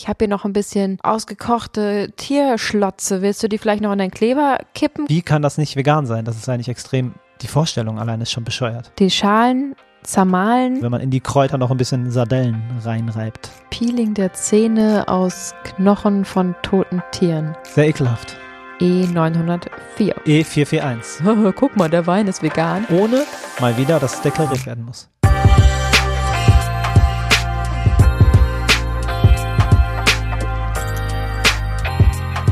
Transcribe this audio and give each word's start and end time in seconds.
Ich 0.00 0.08
habe 0.08 0.16
hier 0.20 0.28
noch 0.28 0.46
ein 0.46 0.54
bisschen 0.54 0.96
ausgekochte 1.02 2.10
Tierschlotze. 2.16 3.20
Willst 3.20 3.42
du 3.42 3.48
die 3.50 3.58
vielleicht 3.58 3.82
noch 3.82 3.92
in 3.92 3.98
deinen 3.98 4.10
Kleber 4.10 4.56
kippen? 4.72 5.06
Wie 5.10 5.20
kann 5.20 5.42
das 5.42 5.58
nicht 5.58 5.76
vegan 5.76 6.06
sein? 6.06 6.24
Das 6.24 6.38
ist 6.38 6.48
eigentlich 6.48 6.70
extrem. 6.70 7.12
Die 7.42 7.46
Vorstellung 7.46 7.98
allein 7.98 8.18
ist 8.22 8.30
schon 8.30 8.42
bescheuert. 8.42 8.92
Die 8.98 9.10
Schalen 9.10 9.76
zermahlen. 10.02 10.80
Wenn 10.80 10.90
man 10.90 11.02
in 11.02 11.10
die 11.10 11.20
Kräuter 11.20 11.58
noch 11.58 11.70
ein 11.70 11.76
bisschen 11.76 12.10
Sardellen 12.10 12.62
reinreibt. 12.82 13.50
Peeling 13.68 14.14
der 14.14 14.32
Zähne 14.32 15.04
aus 15.06 15.54
Knochen 15.64 16.24
von 16.24 16.54
toten 16.62 17.02
Tieren. 17.10 17.54
Sehr 17.64 17.88
ekelhaft. 17.88 18.38
E904. 18.80 20.14
E441. 20.24 21.52
Guck 21.56 21.76
mal, 21.76 21.90
der 21.90 22.06
Wein 22.06 22.26
ist 22.26 22.42
vegan. 22.42 22.86
Ohne 22.88 23.24
mal 23.60 23.76
wieder, 23.76 24.00
dass 24.00 24.14
es 24.14 24.20
deklariert 24.22 24.64
werden 24.64 24.86
muss. 24.86 25.09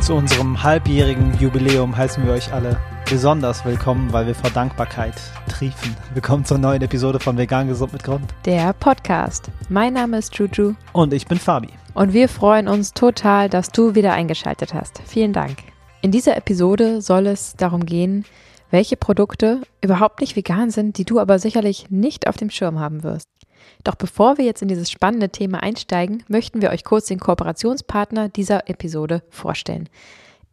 Zu 0.09 0.15
unserem 0.15 0.63
halbjährigen 0.63 1.39
Jubiläum 1.39 1.95
heißen 1.95 2.25
wir 2.25 2.33
euch 2.33 2.51
alle 2.51 2.81
besonders 3.11 3.67
willkommen, 3.67 4.11
weil 4.11 4.27
wir 4.27 4.35
vor 4.35 4.49
Dankbarkeit 4.49 5.13
triefen. 5.51 5.95
Willkommen 6.15 6.47
zur 6.47 6.57
neuen 6.57 6.81
Episode 6.81 7.21
von 7.21 7.37
Vegan 7.37 7.69
Gesund 7.69 7.93
mit 7.93 8.05
Grund. 8.05 8.25
Der 8.47 8.73
Podcast. 8.73 9.51
Mein 9.69 9.93
Name 9.93 10.17
ist 10.17 10.35
Juju. 10.35 10.73
Und 10.95 11.13
ich 11.13 11.27
bin 11.27 11.37
Fabi. 11.37 11.69
Und 11.93 12.15
wir 12.15 12.31
freuen 12.31 12.69
uns 12.69 12.95
total, 12.95 13.51
dass 13.51 13.69
du 13.69 13.95
wieder 13.95 14.15
eingeschaltet 14.15 14.73
hast. 14.73 15.03
Vielen 15.05 15.35
Dank. 15.35 15.59
In 16.01 16.11
dieser 16.11 16.39
Episode 16.39 17.03
soll 17.03 17.27
es 17.27 17.55
darum 17.57 17.85
gehen, 17.85 18.25
welche 18.71 18.97
Produkte 18.97 19.61
überhaupt 19.83 20.23
nicht 20.23 20.37
vegan 20.37 20.71
sind, 20.71 20.97
die 20.97 21.05
du 21.05 21.21
aber 21.21 21.39
sicherlich 21.39 21.91
nicht 21.91 22.29
auf 22.29 22.39
dem 22.39 22.49
Schirm 22.49 22.79
haben 22.79 23.03
wirst. 23.03 23.29
Doch 23.85 23.95
bevor 23.95 24.39
wir 24.39 24.45
jetzt 24.45 24.63
in 24.63 24.69
dieses 24.69 24.91
spannende 24.91 25.31
Thema 25.31 25.63
einsteigen, 25.63 26.25
möchten 26.29 26.63
wir 26.63 26.71
euch 26.71 26.85
kurz 26.85 27.07
den 27.07 27.21
Kooperationspartner 27.21 28.29
dieser 28.29 28.69
Episode 28.69 29.23
vorstellen. 29.31 29.89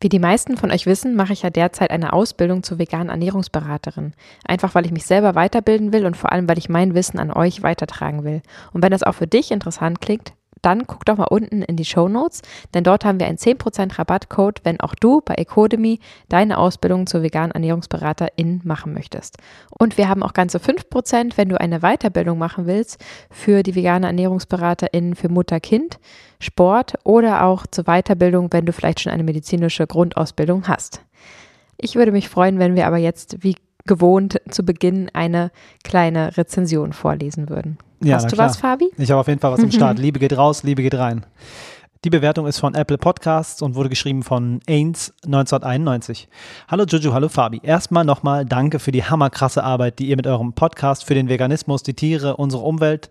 Wie 0.01 0.09
die 0.09 0.19
meisten 0.19 0.57
von 0.57 0.71
euch 0.71 0.85
wissen, 0.85 1.15
mache 1.15 1.33
ich 1.33 1.43
ja 1.43 1.49
derzeit 1.49 1.89
eine 1.89 2.13
Ausbildung 2.13 2.63
zur 2.63 2.79
veganen 2.79 3.09
Ernährungsberaterin. 3.09 4.13
Einfach 4.45 4.75
weil 4.75 4.85
ich 4.85 4.91
mich 4.91 5.05
selber 5.05 5.35
weiterbilden 5.35 5.93
will 5.93 6.05
und 6.05 6.17
vor 6.17 6.31
allem, 6.31 6.49
weil 6.49 6.57
ich 6.57 6.69
mein 6.69 6.93
Wissen 6.93 7.17
an 7.17 7.31
euch 7.31 7.63
weitertragen 7.63 8.23
will. 8.23 8.41
Und 8.73 8.83
wenn 8.83 8.91
das 8.91 9.03
auch 9.03 9.15
für 9.15 9.27
dich 9.27 9.51
interessant 9.51 10.01
klingt, 10.01 10.33
dann 10.65 10.87
guck 10.87 11.05
doch 11.05 11.17
mal 11.17 11.25
unten 11.25 11.61
in 11.61 11.75
die 11.75 11.85
Show 11.85 12.07
Notes, 12.07 12.41
denn 12.73 12.83
dort 12.83 13.05
haben 13.05 13.19
wir 13.19 13.27
einen 13.27 13.37
10% 13.37 13.99
Rabattcode, 13.99 14.61
wenn 14.63 14.79
auch 14.79 14.95
du 14.95 15.21
bei 15.21 15.35
Ecodemy 15.35 15.99
deine 16.27 16.57
Ausbildung 16.57 17.05
zur 17.05 17.21
veganen 17.21 17.51
Ernährungsberaterin 17.51 18.61
machen 18.63 18.93
möchtest. 18.93 19.37
Und 19.69 19.97
wir 19.97 20.09
haben 20.09 20.23
auch 20.23 20.33
ganze 20.33 20.57
5%, 20.57 21.37
wenn 21.37 21.49
du 21.49 21.59
eine 21.59 21.81
Weiterbildung 21.81 22.37
machen 22.37 22.65
willst 22.65 23.03
für 23.29 23.61
die 23.61 23.75
vegane 23.75 24.07
Ernährungsberaterin 24.07 25.15
für 25.15 25.29
Mutter-Kind, 25.29 25.99
Sport 26.39 26.95
oder 27.03 27.43
auch 27.43 27.67
zur 27.67 27.85
Weiterbildung, 27.85 28.51
wenn 28.51 28.65
du 28.65 28.73
vielleicht 28.73 29.01
schon 29.01 29.11
eine 29.11 29.23
medizinische 29.23 29.85
Grundausbildung 29.85 30.67
hast. 30.67 31.01
Ich 31.77 31.95
würde 31.95 32.11
mich 32.11 32.29
freuen, 32.29 32.57
wenn 32.57 32.75
wir 32.75 32.87
aber 32.87 32.97
jetzt 32.97 33.43
wie 33.43 33.55
gewohnt 33.85 34.41
zu 34.49 34.63
Beginn 34.63 35.09
eine 35.13 35.51
kleine 35.83 36.37
Rezension 36.37 36.93
vorlesen 36.93 37.49
würden. 37.49 37.77
Ja, 38.05 38.15
Hast 38.17 38.31
du 38.31 38.35
klar. 38.35 38.47
was, 38.49 38.57
Fabi? 38.57 38.91
Ich 38.97 39.09
habe 39.11 39.19
auf 39.21 39.27
jeden 39.27 39.39
Fall 39.39 39.51
was 39.51 39.59
im 39.59 39.71
Start. 39.73 39.97
Liebe 39.99 40.19
geht 40.19 40.37
raus, 40.37 40.63
Liebe 40.63 40.81
geht 40.83 40.95
rein. 40.95 41.25
Die 42.03 42.09
Bewertung 42.11 42.45
ist 42.45 42.59
von 42.59 42.75
Apple 42.75 42.99
Podcasts 42.99 43.63
und 43.63 43.73
wurde 43.73 43.89
geschrieben 43.89 44.21
von 44.21 44.59
Ains 44.69 45.11
1991. 45.25 46.27
Hallo 46.67 46.85
Juju, 46.85 47.13
hallo 47.13 47.29
Fabi. 47.29 47.59
Erstmal 47.63 48.05
nochmal 48.05 48.45
danke 48.45 48.77
für 48.77 48.91
die 48.91 49.03
hammerkrasse 49.03 49.63
Arbeit, 49.63 49.97
die 49.97 50.07
ihr 50.09 50.15
mit 50.15 50.27
eurem 50.27 50.53
Podcast 50.53 51.03
für 51.05 51.15
den 51.15 51.29
Veganismus, 51.29 51.81
die 51.81 51.95
Tiere, 51.95 52.37
unsere 52.37 52.61
Umwelt 52.63 53.09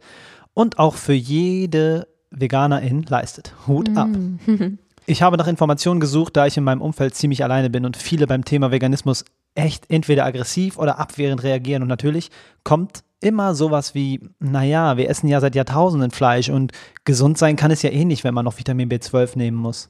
und 0.52 0.78
auch 0.78 0.94
für 0.94 1.12
jede 1.12 2.06
Veganerin 2.30 3.02
leistet. 3.08 3.52
Hut 3.66 3.96
ab. 3.96 4.08
Ich 5.06 5.20
habe 5.20 5.36
nach 5.36 5.48
Informationen 5.48 6.00
gesucht, 6.00 6.34
da 6.34 6.46
ich 6.46 6.56
in 6.56 6.64
meinem 6.64 6.80
Umfeld 6.80 7.14
ziemlich 7.14 7.44
alleine 7.44 7.68
bin 7.68 7.84
und 7.84 7.98
viele 7.98 8.26
beim 8.26 8.42
Thema 8.42 8.70
Veganismus 8.70 9.26
echt 9.54 9.90
entweder 9.90 10.24
aggressiv 10.24 10.78
oder 10.78 10.98
abwehrend 10.98 11.42
reagieren. 11.42 11.82
Und 11.82 11.88
natürlich 11.88 12.30
kommt 12.62 13.03
immer 13.20 13.54
sowas 13.54 13.94
wie, 13.94 14.20
naja, 14.38 14.96
wir 14.96 15.08
essen 15.08 15.28
ja 15.28 15.40
seit 15.40 15.54
Jahrtausenden 15.54 16.10
Fleisch 16.10 16.50
und 16.50 16.72
gesund 17.04 17.38
sein 17.38 17.56
kann 17.56 17.70
es 17.70 17.82
ja 17.82 17.90
eh 17.90 18.04
nicht, 18.04 18.22
wenn 18.24 18.34
man 18.34 18.44
noch 18.44 18.58
Vitamin 18.58 18.90
B12 18.90 19.38
nehmen 19.38 19.56
muss. 19.56 19.88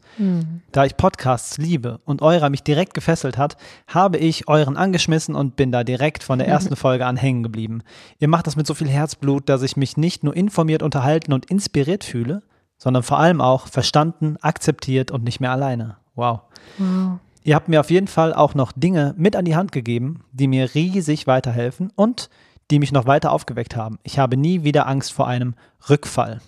Da 0.71 0.85
ich 0.85 0.97
Podcasts 0.97 1.59
liebe 1.59 2.01
und 2.05 2.23
eurer 2.23 2.51
mich 2.51 2.63
direkt 2.63 2.95
gefesselt 2.95 3.37
hat, 3.37 3.57
habe 3.89 4.19
ich 4.19 4.49
euren 4.49 4.77
angeschmissen 4.77 5.35
und 5.35 5.57
bin 5.57 5.73
da 5.73 5.83
direkt 5.85 6.23
von 6.23 6.39
der 6.39 6.49
ersten 6.49 6.77
Folge 6.77 7.07
an 7.07 7.17
hängen 7.17 7.43
geblieben. 7.43 7.83
Ihr 8.19 8.29
macht 8.29 8.47
das 8.47 8.57
mit 8.57 8.67
so 8.67 8.75
viel 8.75 8.89
Herzblut, 8.89 9.49
dass 9.49 9.63
ich 9.63 9.77
mich 9.77 9.97
nicht 9.97 10.23
nur 10.23 10.37
informiert, 10.37 10.83
unterhalten 10.83 11.33
und 11.33 11.51
inspiriert 11.51 12.05
fühle, 12.05 12.43
sondern 12.79 13.03
vor 13.03 13.19
allem 13.19 13.41
auch 13.41 13.67
verstanden, 13.67 14.37
akzeptiert 14.41 15.11
und 15.11 15.25
nicht 15.25 15.41
mehr 15.41 15.51
alleine. 15.51 15.97
Wow. 16.15 16.41
Wow. 16.79 17.19
Ihr 17.47 17.55
habt 17.55 17.69
mir 17.69 17.81
auf 17.81 17.91
jeden 17.91 18.09
Fall 18.09 18.33
auch 18.33 18.55
noch 18.55 18.73
Dinge 18.73 19.15
mit 19.19 19.37
an 19.37 19.45
die 19.45 19.55
Hand 19.55 19.71
gegeben, 19.71 20.25
die 20.33 20.49
mir 20.49 20.75
riesig 20.75 21.27
weiterhelfen 21.27 21.93
und 21.95 22.31
die 22.71 22.79
mich 22.79 22.93
noch 22.93 23.07
weiter 23.07 23.33
aufgeweckt 23.33 23.77
haben. 23.77 23.99
Ich 24.03 24.19
habe 24.19 24.37
nie 24.37 24.65
wieder 24.65 24.87
Angst 24.87 25.13
vor 25.13 25.27
einem 25.27 25.55
Rückfall. 25.89 26.41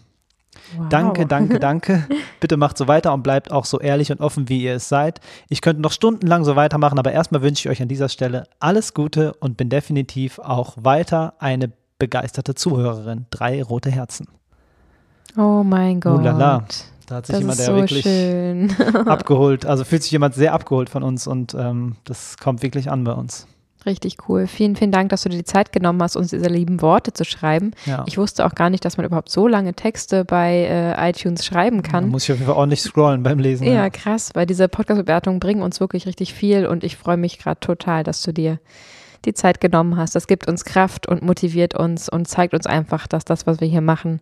Wow. 0.77 0.89
Danke, 0.89 1.27
danke, 1.27 1.61
danke. 1.61 2.07
Bitte 2.41 2.57
macht 2.57 2.79
so 2.79 2.89
weiter 2.89 3.13
und 3.13 3.23
bleibt 3.23 3.53
auch 3.53 3.65
so 3.65 3.79
ehrlich 3.81 4.11
und 4.11 4.21
offen, 4.21 4.49
wie 4.49 4.63
ihr 4.63 4.75
es 4.75 4.89
seid. 4.89 5.21
Ich 5.49 5.61
könnte 5.61 5.83
noch 5.83 5.93
stundenlang 5.93 6.45
so 6.45 6.57
weitermachen, 6.57 6.99
aber 6.99 7.13
erstmal 7.13 7.43
wünsche 7.43 7.69
ich 7.69 7.73
euch 7.73 7.83
an 7.83 7.89
dieser 7.89 8.09
Stelle 8.09 8.45
alles 8.59 8.95
Gute 8.95 9.35
und 9.35 9.57
bin 9.57 9.69
definitiv 9.69 10.39
auch 10.39 10.77
weiter 10.81 11.35
eine 11.39 11.73
begeisterte 11.99 12.55
Zuhörerin. 12.55 13.27
Drei 13.31 13.63
rote 13.63 13.91
Herzen. 13.91 14.29
Oh 15.37 15.63
mein 15.63 16.01
Gott. 16.01 16.19
Ulala. 16.19 16.65
Da 17.07 17.17
hat 17.17 17.27
sich 17.27 17.35
Das 17.35 17.41
jemand 17.41 17.59
der 17.61 17.67
so 17.67 17.75
wirklich 17.77 18.97
abgeholt, 19.07 19.65
also 19.65 19.85
fühlt 19.85 20.03
sich 20.03 20.11
jemand 20.11 20.35
sehr 20.35 20.53
abgeholt 20.53 20.91
von 20.91 21.05
uns 21.05 21.29
und 21.29 21.55
ähm, 21.55 21.95
das 22.05 22.37
kommt 22.37 22.63
wirklich 22.63 22.91
an 22.91 23.05
bei 23.05 23.13
uns. 23.13 23.47
Richtig 23.87 24.17
cool. 24.29 24.47
Vielen, 24.49 24.75
vielen 24.77 24.91
Dank, 24.91 25.11
dass 25.11 25.23
du 25.23 25.29
dir 25.29 25.39
die 25.39 25.45
Zeit 25.45 25.73
genommen 25.73 26.03
hast, 26.03 26.17
uns 26.17 26.31
diese 26.31 26.49
lieben 26.49 26.83
Worte 26.83 27.13
zu 27.13 27.25
schreiben. 27.25 27.71
Ja. 27.87 28.05
Ich 28.09 28.19
wusste 28.19 28.45
auch 28.45 28.55
gar 28.55 28.69
nicht, 28.69 28.85
dass 28.85 28.97
man 28.97 29.07
überhaupt 29.07 29.31
so 29.31 29.47
lange 29.47 29.75
Texte 29.75 30.25
bei 30.25 30.65
äh, 30.69 31.11
iTunes 31.11 31.47
schreiben 31.47 31.83
Da 31.83 31.89
kann. 31.91 32.09
muss 32.09 32.25
ich 32.25 32.33
auf 32.33 32.39
jeden 32.39 32.49
Fall 32.49 32.57
ordentlich 32.59 32.83
scrollen 32.83 33.23
beim 33.23 33.39
Lesen. 33.39 33.67
Ja, 33.67 33.89
krass, 33.89 34.31
weil 34.35 34.45
diese 34.47 34.69
Podcast-Bewertungen 34.69 35.39
bringen 35.41 35.63
uns 35.63 35.79
wirklich 35.81 36.07
richtig 36.07 36.35
viel 36.35 36.67
und 36.67 36.83
ich 36.85 36.97
freue 36.97 37.17
mich 37.17 37.39
gerade 37.39 37.61
total, 37.61 38.03
dass 38.03 38.23
du 38.23 38.33
dir 38.33 38.59
die 39.25 39.35
Zeit 39.35 39.61
genommen 39.61 39.97
hast. 39.97 40.15
Das 40.15 40.27
gibt 40.27 40.47
uns 40.49 40.65
Kraft 40.65 41.07
und 41.09 41.23
motiviert 41.23 41.75
uns 41.75 42.09
und 42.09 42.27
zeigt 42.29 42.55
uns 42.55 42.67
einfach, 42.67 43.07
dass 43.07 43.25
das, 43.25 43.47
was 43.47 43.61
wir 43.61 43.69
hier 43.69 43.81
machen, 43.81 44.21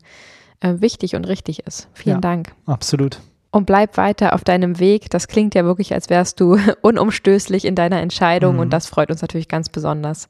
äh, 0.60 0.74
wichtig 0.78 1.14
und 1.16 1.26
richtig 1.26 1.66
ist. 1.66 1.88
Vielen 1.94 2.16
Ja. 2.16 2.20
Dank. 2.20 2.52
Absolut. 2.66 3.20
Und 3.54 3.66
bleib 3.66 3.96
weiter 3.96 4.34
auf 4.34 4.42
deinem 4.42 4.80
Weg. 4.80 5.10
Das 5.10 5.28
klingt 5.28 5.54
ja 5.54 5.64
wirklich, 5.64 5.94
als 5.94 6.10
wärst 6.10 6.40
du 6.40 6.58
unumstößlich 6.82 7.64
in 7.64 7.76
deiner 7.76 8.00
Entscheidung 8.00 8.54
Mhm. 8.54 8.60
und 8.60 8.70
das 8.72 8.88
freut 8.88 9.10
uns 9.10 9.22
natürlich 9.22 9.46
ganz 9.48 9.68
besonders. 9.68 10.28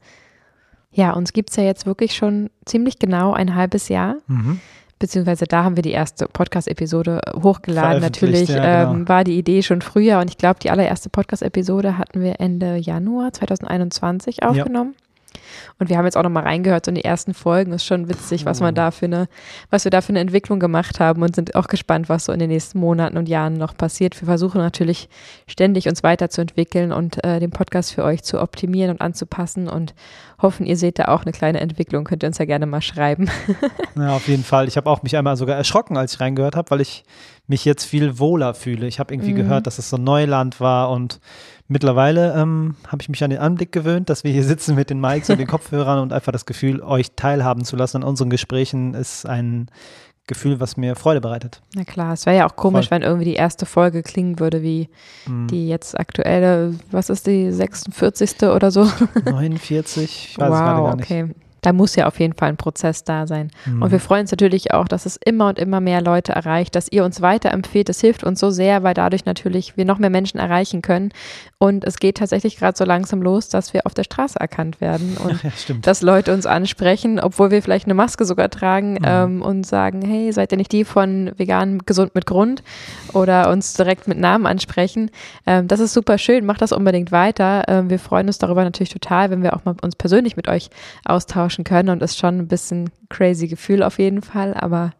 Ja, 0.92 1.12
uns 1.12 1.32
gibt 1.32 1.50
es 1.50 1.56
ja 1.56 1.62
jetzt 1.64 1.86
wirklich 1.86 2.14
schon 2.14 2.50
ziemlich 2.66 2.98
genau 2.98 3.32
ein 3.32 3.54
halbes 3.54 3.88
Jahr. 3.88 4.16
Mhm. 4.26 4.60
Beziehungsweise 4.98 5.46
da 5.46 5.64
haben 5.64 5.74
wir 5.76 5.82
die 5.82 5.90
erste 5.90 6.28
Podcast-Episode 6.28 7.20
hochgeladen. 7.42 8.00
Natürlich 8.00 8.48
ja, 8.48 8.84
genau. 8.84 8.94
ähm, 8.94 9.08
war 9.08 9.24
die 9.24 9.36
Idee 9.38 9.62
schon 9.62 9.80
früher 9.82 10.18
und 10.20 10.30
ich 10.30 10.38
glaube, 10.38 10.60
die 10.60 10.70
allererste 10.70 11.08
Podcast-Episode 11.10 11.98
hatten 11.98 12.20
wir 12.20 12.40
Ende 12.40 12.76
Januar 12.76 13.32
2021 13.32 14.42
aufgenommen. 14.44 14.94
Und 15.78 15.88
wir 15.88 15.98
haben 15.98 16.04
jetzt 16.04 16.16
auch 16.16 16.22
nochmal 16.22 16.44
reingehört, 16.44 16.84
so 16.84 16.90
in 16.90 16.94
die 16.94 17.04
ersten 17.04 17.34
Folgen. 17.34 17.72
Ist 17.72 17.84
schon 17.84 18.08
witzig, 18.08 18.44
was 18.44 18.60
man 18.60 18.74
da 18.74 18.90
für 18.90 19.06
eine, 19.06 19.28
was 19.70 19.84
wir 19.84 19.90
da 19.90 20.00
für 20.00 20.10
eine 20.10 20.20
Entwicklung 20.20 20.60
gemacht 20.60 21.00
haben 21.00 21.22
und 21.22 21.34
sind 21.34 21.54
auch 21.54 21.66
gespannt, 21.66 22.08
was 22.08 22.26
so 22.26 22.32
in 22.32 22.38
den 22.38 22.50
nächsten 22.50 22.78
Monaten 22.78 23.16
und 23.16 23.28
Jahren 23.28 23.54
noch 23.54 23.76
passiert. 23.76 24.20
Wir 24.20 24.26
versuchen 24.26 24.58
natürlich 24.58 25.08
ständig 25.46 25.88
uns 25.88 26.02
weiterzuentwickeln 26.02 26.92
und 26.92 27.22
äh, 27.24 27.40
den 27.40 27.50
Podcast 27.50 27.94
für 27.94 28.04
euch 28.04 28.22
zu 28.22 28.40
optimieren 28.40 28.90
und 28.90 29.00
anzupassen 29.00 29.68
und 29.68 29.94
hoffen, 30.40 30.66
ihr 30.66 30.76
seht 30.76 30.98
da 30.98 31.06
auch 31.06 31.22
eine 31.22 31.32
kleine 31.32 31.60
Entwicklung. 31.60 32.04
Könnt 32.04 32.22
ihr 32.22 32.28
uns 32.28 32.38
ja 32.38 32.44
gerne 32.44 32.66
mal 32.66 32.82
schreiben. 32.82 33.28
Ja, 33.96 34.16
auf 34.16 34.26
jeden 34.26 34.42
Fall. 34.42 34.66
Ich 34.66 34.76
habe 34.76 34.90
auch 34.90 35.02
mich 35.02 35.16
einmal 35.16 35.36
sogar 35.36 35.56
erschrocken, 35.56 35.96
als 35.96 36.14
ich 36.14 36.20
reingehört 36.20 36.56
habe, 36.56 36.70
weil 36.70 36.80
ich 36.80 37.04
mich 37.46 37.64
jetzt 37.64 37.84
viel 37.84 38.18
wohler 38.18 38.54
fühle. 38.54 38.86
Ich 38.86 38.98
habe 38.98 39.12
irgendwie 39.12 39.32
Mhm. 39.32 39.36
gehört, 39.36 39.66
dass 39.66 39.78
es 39.78 39.90
so 39.90 39.96
Neuland 39.98 40.60
war 40.60 40.90
und 40.90 41.20
mittlerweile 41.68 42.34
ähm, 42.34 42.76
habe 42.88 43.02
ich 43.02 43.08
mich 43.08 43.22
an 43.22 43.30
den 43.30 43.38
Anblick 43.40 43.70
gewöhnt, 43.72 44.08
dass 44.08 44.24
wir 44.24 44.32
hier 44.32 44.44
sitzen 44.44 44.74
mit 44.74 44.90
den 44.90 45.00
Mics 45.00 45.28
und 45.30 45.38
den 45.38 45.46
Kopfhörern 45.46 45.98
und 46.00 46.12
einfach 46.12 46.32
das 46.32 46.46
Gefühl, 46.46 46.82
euch 46.82 47.12
teilhaben 47.16 47.64
zu 47.64 47.76
lassen 47.76 47.98
an 47.98 48.02
unseren 48.04 48.30
Gesprächen 48.30 48.94
ist 48.94 49.26
ein 49.26 49.68
Gefühl, 50.26 50.58
was 50.58 50.78
mir 50.78 50.96
Freude 50.96 51.20
bereitet. 51.20 51.60
Na 51.74 51.84
klar, 51.84 52.14
es 52.14 52.24
wäre 52.24 52.34
ja 52.38 52.46
auch 52.48 52.56
komisch, 52.56 52.88
Voll. 52.88 52.96
wenn 52.96 53.02
irgendwie 53.02 53.26
die 53.26 53.34
erste 53.34 53.66
Folge 53.66 54.02
klingen 54.02 54.40
würde 54.40 54.62
wie 54.62 54.88
Mhm. 55.26 55.48
die 55.48 55.68
jetzt 55.68 56.00
aktuelle, 56.00 56.74
was 56.90 57.10
ist 57.10 57.26
die 57.26 57.52
46. 57.52 58.42
oder 58.48 58.70
so? 58.70 58.88
49, 59.26 60.30
ich 60.30 60.38
weiß 60.38 60.50
es 60.50 60.58
gerade 60.58 60.80
wow, 60.80 60.88
gar 60.88 60.96
nicht. 60.96 61.04
okay. 61.10 61.34
Da 61.64 61.72
muss 61.72 61.96
ja 61.96 62.06
auf 62.06 62.20
jeden 62.20 62.34
Fall 62.34 62.50
ein 62.50 62.56
Prozess 62.56 63.04
da 63.04 63.26
sein. 63.26 63.50
Mhm. 63.64 63.82
Und 63.82 63.90
wir 63.90 64.00
freuen 64.00 64.22
uns 64.22 64.30
natürlich 64.30 64.74
auch, 64.74 64.86
dass 64.86 65.06
es 65.06 65.16
immer 65.16 65.48
und 65.48 65.58
immer 65.58 65.80
mehr 65.80 66.02
Leute 66.02 66.32
erreicht, 66.32 66.74
dass 66.74 66.92
ihr 66.92 67.04
uns 67.04 67.22
weiterempfehlt. 67.22 67.88
Das 67.88 68.00
hilft 68.00 68.22
uns 68.22 68.38
so 68.38 68.50
sehr, 68.50 68.82
weil 68.82 68.92
dadurch 68.92 69.24
natürlich 69.24 69.76
wir 69.76 69.86
noch 69.86 69.98
mehr 69.98 70.10
Menschen 70.10 70.38
erreichen 70.38 70.82
können. 70.82 71.10
Und 71.58 71.84
es 71.84 71.98
geht 71.98 72.18
tatsächlich 72.18 72.58
gerade 72.58 72.76
so 72.76 72.84
langsam 72.84 73.22
los, 73.22 73.48
dass 73.48 73.72
wir 73.72 73.86
auf 73.86 73.94
der 73.94 74.04
Straße 74.04 74.38
erkannt 74.38 74.82
werden 74.82 75.16
und 75.24 75.42
ja, 75.42 75.50
dass 75.80 76.02
Leute 76.02 76.34
uns 76.34 76.44
ansprechen, 76.44 77.18
obwohl 77.18 77.50
wir 77.50 77.62
vielleicht 77.62 77.86
eine 77.86 77.94
Maske 77.94 78.26
sogar 78.26 78.50
tragen 78.50 78.94
mhm. 78.94 79.04
ähm, 79.04 79.42
und 79.42 79.64
sagen, 79.64 80.02
hey, 80.02 80.30
seid 80.32 80.52
ihr 80.52 80.58
nicht 80.58 80.72
die 80.72 80.84
von 80.84 81.32
vegan 81.38 81.78
gesund 81.86 82.14
mit 82.14 82.26
Grund 82.26 82.62
oder 83.14 83.50
uns 83.50 83.72
direkt 83.72 84.06
mit 84.06 84.18
Namen 84.18 84.44
ansprechen. 84.44 85.10
Ähm, 85.46 85.68
das 85.68 85.80
ist 85.80 85.94
super 85.94 86.18
schön, 86.18 86.44
macht 86.44 86.60
das 86.60 86.72
unbedingt 86.72 87.12
weiter. 87.12 87.64
Ähm, 87.68 87.88
wir 87.88 87.98
freuen 87.98 88.26
uns 88.26 88.36
darüber 88.36 88.64
natürlich 88.64 88.90
total, 88.90 89.30
wenn 89.30 89.42
wir 89.42 89.54
auch 89.54 89.64
mal 89.64 89.74
uns 89.80 89.96
persönlich 89.96 90.36
mit 90.36 90.48
euch 90.48 90.68
austauschen 91.04 91.53
können 91.62 91.90
und 91.90 92.02
ist 92.02 92.18
schon 92.18 92.38
ein 92.38 92.48
bisschen 92.48 92.90
crazy 93.08 93.46
Gefühl 93.46 93.84
auf 93.84 94.00
jeden 94.00 94.22
Fall, 94.22 94.54
aber 94.54 94.92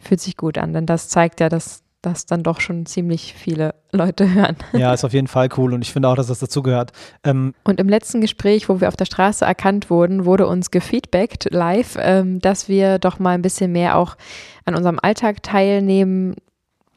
fühlt 0.00 0.20
sich 0.20 0.36
gut 0.36 0.58
an, 0.58 0.72
denn 0.72 0.86
das 0.86 1.08
zeigt 1.08 1.38
ja, 1.38 1.48
dass 1.48 1.84
das 2.02 2.24
dann 2.26 2.42
doch 2.42 2.60
schon 2.60 2.86
ziemlich 2.86 3.34
viele 3.34 3.74
Leute 3.92 4.32
hören. 4.32 4.56
Ja, 4.72 4.94
ist 4.94 5.04
auf 5.04 5.12
jeden 5.12 5.26
Fall 5.26 5.48
cool 5.56 5.74
und 5.74 5.82
ich 5.82 5.92
finde 5.92 6.08
auch, 6.08 6.16
dass 6.16 6.28
das 6.28 6.38
dazugehört. 6.38 6.92
Ähm 7.24 7.54
und 7.64 7.78
im 7.78 7.88
letzten 7.88 8.20
Gespräch, 8.20 8.68
wo 8.68 8.80
wir 8.80 8.88
auf 8.88 8.96
der 8.96 9.04
Straße 9.04 9.44
erkannt 9.44 9.90
wurden, 9.90 10.24
wurde 10.24 10.46
uns 10.46 10.70
gefeedbackt 10.70 11.48
live, 11.50 11.96
ähm, 12.00 12.40
dass 12.40 12.68
wir 12.68 12.98
doch 12.98 13.18
mal 13.18 13.34
ein 13.34 13.42
bisschen 13.42 13.72
mehr 13.72 13.98
auch 13.98 14.16
an 14.64 14.74
unserem 14.74 14.98
Alltag 15.00 15.42
teilnehmen 15.42 16.36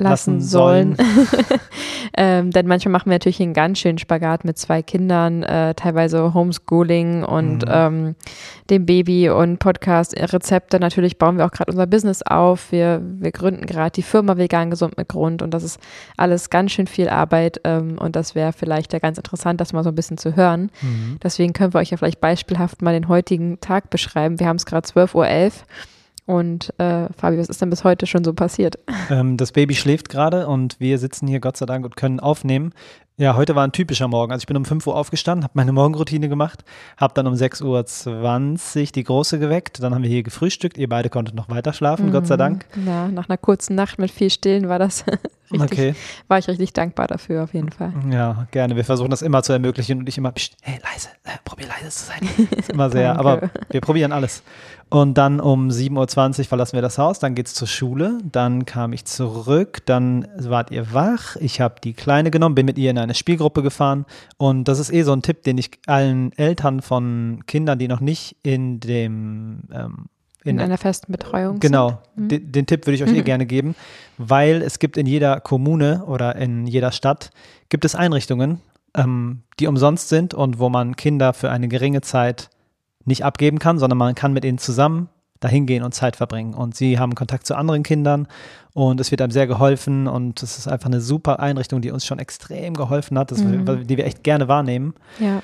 lassen, 0.04 0.42
sollen. 0.42 0.98
ähm, 2.18 2.52
denn 2.52 2.68
manchmal 2.68 2.92
machen 2.92 3.10
wir 3.10 3.16
natürlich 3.16 3.42
einen 3.42 3.54
ganz 3.54 3.80
schönen 3.80 3.98
Spagat 3.98 4.46
mit 4.46 4.58
zwei 4.58 4.82
Kindern, 4.82 5.44
äh, 5.44 5.74
teilweise 5.76 6.34
Homeschooling 6.34 7.24
und 7.24 7.66
mhm. 7.66 7.72
ähm, 7.72 8.16
dem 8.70 8.86
Baby 8.86 9.30
und 9.30 9.60
Podcast-Rezepte. 9.60 10.80
Natürlich 10.80 11.18
bauen 11.18 11.38
wir 11.38 11.46
auch 11.46 11.52
gerade 11.52 11.72
unser 11.72 11.88
Business 11.88 12.22
auf. 12.22 12.72
Wir, 12.72 13.02
wir 13.04 13.32
gründen 13.32 13.66
gerade 13.66 13.92
die 13.92 14.04
Firma 14.04 14.38
Vegan 14.38 14.70
Gesund 14.70 14.98
mit 14.98 15.10
Grund 15.10 15.42
und 15.42 15.54
das 15.54 15.64
ist 15.64 15.80
alles 16.18 16.50
ganz 16.50 16.72
schön 16.72 16.88
viel 16.88 17.10
Arbeit 17.10 17.62
ähm, 17.64 17.98
und 17.98 18.16
das 18.16 18.36
wäre 18.36 18.54
vielleicht 18.54 18.94
ja 18.94 19.00
ganz 19.00 19.18
interessant, 19.18 19.60
das 19.62 19.74
mal 19.74 19.84
so 19.84 19.90
ein 19.90 19.96
bisschen 19.96 20.18
zu 20.18 20.36
hören. 20.36 20.72
Mhm. 20.82 21.18
Deswegen 21.24 21.54
können 21.54 21.74
wir 21.74 21.80
euch 21.80 21.92
ja 21.92 21.98
vielleicht 21.98 22.22
beispielhaft 22.22 22.82
mal 22.82 22.94
den 22.94 23.08
heutigen 23.08 23.60
Tag 23.60 23.90
beschreiben. 23.90 24.40
Wir 24.40 24.48
haben 24.48 24.58
es 24.58 24.66
gerade 24.66 24.88
12.11 24.88 25.16
Uhr. 25.16 25.26
Und 26.26 26.74
äh, 26.80 27.08
Fabi, 27.18 27.38
was 27.38 27.50
ist 27.50 27.62
denn 27.62 27.70
bis 27.70 27.84
heute 27.84 28.08
schon 28.08 28.24
so 28.24 28.34
passiert? 28.34 28.80
Ähm, 29.10 29.36
das 29.36 29.52
Baby 29.52 29.76
schläft 29.76 30.10
gerade 30.10 30.48
und 30.48 30.80
wir 30.80 30.98
sitzen 30.98 31.28
hier 31.28 31.42
Gott 31.42 31.58
sei 31.58 31.66
Dank 31.66 31.84
und 31.84 31.98
können 31.98 32.20
aufnehmen. 32.22 32.74
Ja, 33.16 33.36
heute 33.36 33.56
war 33.56 33.64
ein 33.64 33.72
typischer 33.72 34.08
Morgen. 34.08 34.32
Also 34.32 34.42
ich 34.42 34.48
bin 34.48 34.58
um 34.58 34.66
5 34.66 34.88
Uhr 34.88 34.96
aufgestanden, 34.96 35.44
habe 35.44 35.54
meine 35.54 35.72
Morgenroutine 35.72 36.30
gemacht, 36.30 36.64
habe 36.98 37.14
dann 37.14 37.28
um 37.28 37.36
6.20 37.36 38.82
Uhr 38.82 38.86
die 38.88 39.04
Große 39.04 39.38
geweckt. 39.38 39.84
Dann 39.84 39.94
haben 39.94 40.02
wir 40.02 40.10
hier 40.10 40.24
gefrühstückt. 40.24 40.80
Ihr 40.80 40.90
beide 40.90 41.10
konntet 41.12 41.36
noch 41.36 41.48
weiter 41.48 41.74
schlafen, 41.74 42.08
mhm. 42.08 42.12
Gott 42.12 42.26
sei 42.26 42.36
mhm. 42.36 42.40
Dank. 42.40 42.66
Ja, 42.86 43.08
nach 43.10 43.30
einer 43.30 43.38
kurzen 43.38 43.76
Nacht 43.76 44.00
mit 44.00 44.10
viel 44.10 44.32
Stillen 44.32 44.68
war 44.68 44.80
das 44.80 45.06
richtig, 45.52 45.62
okay. 45.62 45.96
war 46.28 46.40
ich 46.40 46.48
richtig 46.48 46.74
dankbar 46.74 47.06
dafür 47.06 47.44
auf 47.44 47.54
jeden 47.54 47.72
Fall. 47.72 47.94
Ja, 48.10 48.48
gerne. 48.50 48.76
Wir 48.76 48.84
versuchen 48.84 49.12
das 49.12 49.22
immer 49.22 49.44
zu 49.44 49.54
ermöglichen 49.54 50.00
und 50.00 50.06
nicht 50.06 50.18
immer, 50.18 50.34
hey, 50.64 50.80
leise, 50.84 51.10
äh, 51.26 51.38
probier 51.46 51.68
leise 51.68 51.92
zu 51.92 52.06
sein. 52.06 52.48
ist 52.58 52.72
immer 52.72 52.90
sehr, 52.90 53.16
aber 53.20 53.52
wir 53.70 53.82
probieren 53.82 54.12
alles. 54.12 54.42
Und 54.94 55.18
dann 55.18 55.40
um 55.40 55.70
7.20 55.70 56.40
Uhr 56.40 56.46
verlassen 56.46 56.74
wir 56.74 56.84
das 56.84 57.00
Haus, 57.00 57.18
dann 57.18 57.34
geht 57.34 57.48
es 57.48 57.56
zur 57.56 57.68
Schule, 57.68 58.20
dann 58.32 58.66
kam 58.66 58.94
ich 58.94 59.06
zurück, 59.06 59.80
dann 59.88 60.28
wart 60.38 60.70
ihr 60.70 60.94
wach, 60.94 61.36
ich 61.38 61.60
habe 61.62 61.78
die 61.84 61.94
Kleine 61.94 62.30
genommen, 62.30 62.54
bin 62.54 62.68
mit 62.68 62.78
ihr 62.78 62.92
in 62.92 63.00
eine 63.00 63.16
Spielgruppe 63.16 63.64
gefahren 63.64 64.06
und 64.38 64.68
das 64.68 64.78
ist 64.78 64.94
eh 64.94 65.02
so 65.02 65.12
ein 65.12 65.24
Tipp, 65.24 65.42
den 65.42 65.58
ich 65.58 65.72
allen 65.88 66.32
Eltern 66.34 66.84
von 66.84 67.42
Kindern, 67.48 67.80
die 67.80 67.88
noch 67.88 68.02
nicht 68.02 68.36
in 68.44 68.80
dem 68.82 69.62
ähm, 69.74 70.10
in, 70.44 70.58
in, 70.58 70.60
einer 70.60 70.78
festen 70.78 71.12
Betreuung. 71.12 71.60
Genau, 71.60 71.98
mhm. 72.16 72.28
den, 72.28 72.52
den, 72.52 72.66
Tipp 72.68 72.86
würde 72.86 72.94
ich 72.94 73.04
euch 73.04 73.14
eh 73.14 73.24
gerne 73.24 73.48
geben, 73.48 73.74
weil 74.20 74.62
es 74.62 74.78
gibt 74.78 74.98
in 74.98 75.08
jeder 75.08 75.40
Kommune 75.40 76.06
oder 76.06 76.36
in 76.36 76.68
jeder 76.68 76.92
Stadt 76.92 77.32
gibt 77.70 77.84
es 77.84 77.96
Einrichtungen, 77.96 78.62
ähm, 78.96 79.42
die 79.60 79.66
umsonst 79.66 80.10
sind 80.10 80.36
und 80.36 80.60
wo 80.60 80.70
man 80.70 80.96
Kinder 80.96 81.34
für 81.34 81.50
eine 81.50 81.68
geringe 81.68 82.02
Zeit 82.02 82.52
nicht 83.06 83.26
abgeben 83.26 83.60
kann, 83.60 83.80
sondern 83.80 83.98
man 83.98 84.16
kann 84.16 84.34
mit 84.34 84.46
ihnen 84.46 84.58
zusammen 84.58 85.10
dahin 85.40 85.66
gehen 85.66 85.84
und 85.84 85.94
Zeit 85.94 86.16
verbringen. 86.16 86.54
Und 86.54 86.76
sie 86.76 87.00
haben 87.00 87.16
Kontakt 87.16 87.46
zu 87.46 87.56
anderen 87.56 87.84
Kindern 87.84 88.28
und 88.74 89.00
es 89.00 89.12
wird 89.12 89.22
einem 89.22 89.32
sehr 89.32 89.48
geholfen 89.48 90.08
und 90.08 90.42
es 90.42 90.58
ist 90.58 90.68
einfach 90.68 90.88
eine 90.88 91.02
super 91.02 91.40
Einrichtung, 91.40 91.82
die 91.82 91.92
uns 91.92 92.06
schon 92.06 92.20
extrem 92.20 92.74
geholfen 92.74 93.20
hat, 93.20 93.32
mhm. 93.32 93.86
die 93.86 93.98
wir 93.98 94.06
echt 94.06 94.24
gerne 94.24 94.48
wahrnehmen. 94.48 94.94
Ja. 95.20 95.42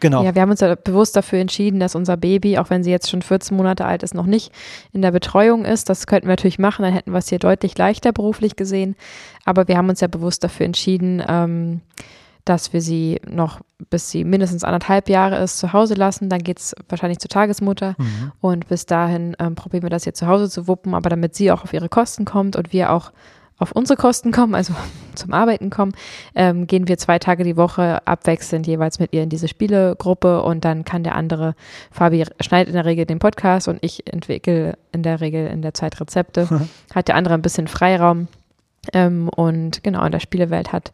Genau. 0.00 0.24
Ja, 0.24 0.34
wir 0.34 0.42
haben 0.42 0.50
uns 0.50 0.58
ja 0.58 0.74
bewusst 0.74 1.14
dafür 1.14 1.38
entschieden, 1.38 1.78
dass 1.78 1.94
unser 1.94 2.16
Baby, 2.16 2.58
auch 2.58 2.70
wenn 2.70 2.82
sie 2.82 2.90
jetzt 2.90 3.08
schon 3.08 3.22
14 3.22 3.56
Monate 3.56 3.84
alt 3.84 4.02
ist, 4.02 4.14
noch 4.14 4.26
nicht 4.26 4.50
in 4.92 5.00
der 5.00 5.12
Betreuung 5.12 5.64
ist. 5.64 5.88
Das 5.88 6.08
könnten 6.08 6.26
wir 6.26 6.32
natürlich 6.32 6.58
machen, 6.58 6.82
dann 6.82 6.92
hätten 6.92 7.12
wir 7.12 7.18
es 7.18 7.28
hier 7.28 7.38
deutlich 7.38 7.78
leichter 7.78 8.10
beruflich 8.10 8.56
gesehen. 8.56 8.96
Aber 9.44 9.68
wir 9.68 9.76
haben 9.76 9.88
uns 9.88 10.00
ja 10.00 10.08
bewusst 10.08 10.42
dafür 10.42 10.66
entschieden, 10.66 11.22
ähm, 11.28 11.82
dass 12.44 12.72
wir 12.72 12.80
sie 12.80 13.20
noch, 13.28 13.60
bis 13.90 14.10
sie 14.10 14.24
mindestens 14.24 14.64
anderthalb 14.64 15.08
Jahre 15.08 15.36
ist, 15.36 15.58
zu 15.58 15.72
Hause 15.72 15.94
lassen. 15.94 16.28
Dann 16.28 16.42
geht 16.42 16.58
es 16.58 16.74
wahrscheinlich 16.88 17.18
zur 17.18 17.30
Tagesmutter. 17.30 17.94
Mhm. 17.98 18.32
Und 18.40 18.68
bis 18.68 18.86
dahin 18.86 19.36
ähm, 19.38 19.54
probieren 19.54 19.82
wir 19.82 19.90
das 19.90 20.04
hier 20.04 20.14
zu 20.14 20.26
Hause 20.26 20.50
zu 20.50 20.66
wuppen, 20.66 20.94
aber 20.94 21.10
damit 21.10 21.34
sie 21.34 21.52
auch 21.52 21.62
auf 21.62 21.72
ihre 21.72 21.88
Kosten 21.88 22.24
kommt 22.24 22.56
und 22.56 22.72
wir 22.72 22.90
auch 22.90 23.12
auf 23.58 23.72
unsere 23.72 23.96
Kosten 23.96 24.32
kommen, 24.32 24.54
also 24.54 24.74
zum 25.14 25.32
Arbeiten 25.32 25.70
kommen, 25.70 25.92
ähm, 26.34 26.66
gehen 26.66 26.88
wir 26.88 26.98
zwei 26.98 27.18
Tage 27.18 27.44
die 27.44 27.56
Woche 27.56 28.04
abwechselnd 28.06 28.66
jeweils 28.66 28.98
mit 28.98 29.12
ihr 29.12 29.22
in 29.22 29.28
diese 29.28 29.46
Spielegruppe 29.46 30.42
und 30.42 30.64
dann 30.64 30.84
kann 30.84 31.04
der 31.04 31.14
andere, 31.14 31.54
Fabi 31.92 32.24
schneidet 32.40 32.68
in 32.68 32.74
der 32.74 32.84
Regel 32.84 33.06
den 33.06 33.20
Podcast 33.20 33.68
und 33.68 33.78
ich 33.82 34.06
entwickle 34.12 34.76
in 34.90 35.02
der 35.04 35.20
Regel 35.20 35.46
in 35.46 35.62
der 35.62 35.74
Zeit 35.74 36.00
Rezepte, 36.00 36.48
hat 36.94 37.08
der 37.08 37.14
andere 37.14 37.34
ein 37.34 37.42
bisschen 37.42 37.68
Freiraum. 37.68 38.26
Ähm, 38.92 39.28
und 39.28 39.84
genau, 39.84 40.04
in 40.04 40.10
der 40.10 40.18
Spielewelt 40.18 40.72
hat 40.72 40.92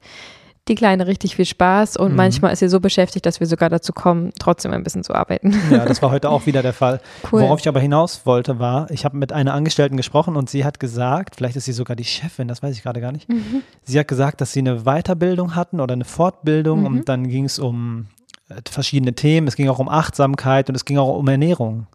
die 0.69 0.75
Kleine 0.75 1.06
richtig 1.06 1.37
viel 1.37 1.44
Spaß 1.44 1.97
und 1.97 2.11
mhm. 2.11 2.17
manchmal 2.17 2.53
ist 2.53 2.61
sie 2.61 2.69
so 2.69 2.81
beschäftigt, 2.81 3.26
dass 3.26 3.41
wir 3.41 3.47
sogar 3.47 3.69
dazu 3.69 3.93
kommen, 3.93 4.32
trotzdem 4.38 4.73
ein 4.73 4.82
bisschen 4.82 5.03
zu 5.03 5.15
arbeiten. 5.15 5.55
Ja, 5.70 5.85
das 5.85 6.03
war 6.03 6.11
heute 6.11 6.31
auch 6.31 6.47
wieder 6.47 6.62
der 6.62 6.73
Fall. 6.73 7.00
Cool. 7.31 7.43
Worauf 7.43 7.61
ich 7.61 7.69
aber 7.69 7.81
hinaus 7.81 8.25
wollte, 8.25 8.59
war, 8.59 8.91
ich 8.91 9.05
habe 9.05 9.17
mit 9.17 9.32
einer 9.32 9.55
Angestellten 9.55 9.97
gesprochen 9.97 10.37
und 10.37 10.49
sie 10.49 10.65
hat 10.65 10.81
gesagt, 10.81 11.37
vielleicht 11.37 11.56
ist 11.56 11.65
sie 11.65 11.73
sogar 11.73 11.97
die 11.97 12.05
Chefin, 12.05 12.49
das 12.49 12.62
weiß 12.62 12.75
ich 12.75 12.82
gerade 12.82 13.00
gar 13.00 13.12
nicht. 13.12 13.29
Mhm. 13.29 13.62
Sie 13.82 13.99
hat 13.99 14.09
gesagt, 14.09 14.41
dass 14.41 14.53
sie 14.53 14.61
eine 14.61 14.85
Weiterbildung 14.85 15.55
hatten 15.55 15.81
oder 15.81 15.93
eine 15.93 16.05
Fortbildung 16.05 16.81
mhm. 16.81 16.87
und 16.87 17.09
dann 17.09 17.29
ging 17.29 17.44
es 17.44 17.59
um 17.59 18.06
äh, 18.49 18.55
verschiedene 18.69 19.14
Themen. 19.14 19.47
Es 19.47 19.56
ging 19.56 19.69
auch 19.69 19.79
um 19.79 19.88
Achtsamkeit 19.88 20.69
und 20.69 20.75
es 20.75 20.85
ging 20.85 20.99
auch 20.99 21.17
um 21.17 21.29
Ernährung. 21.29 21.87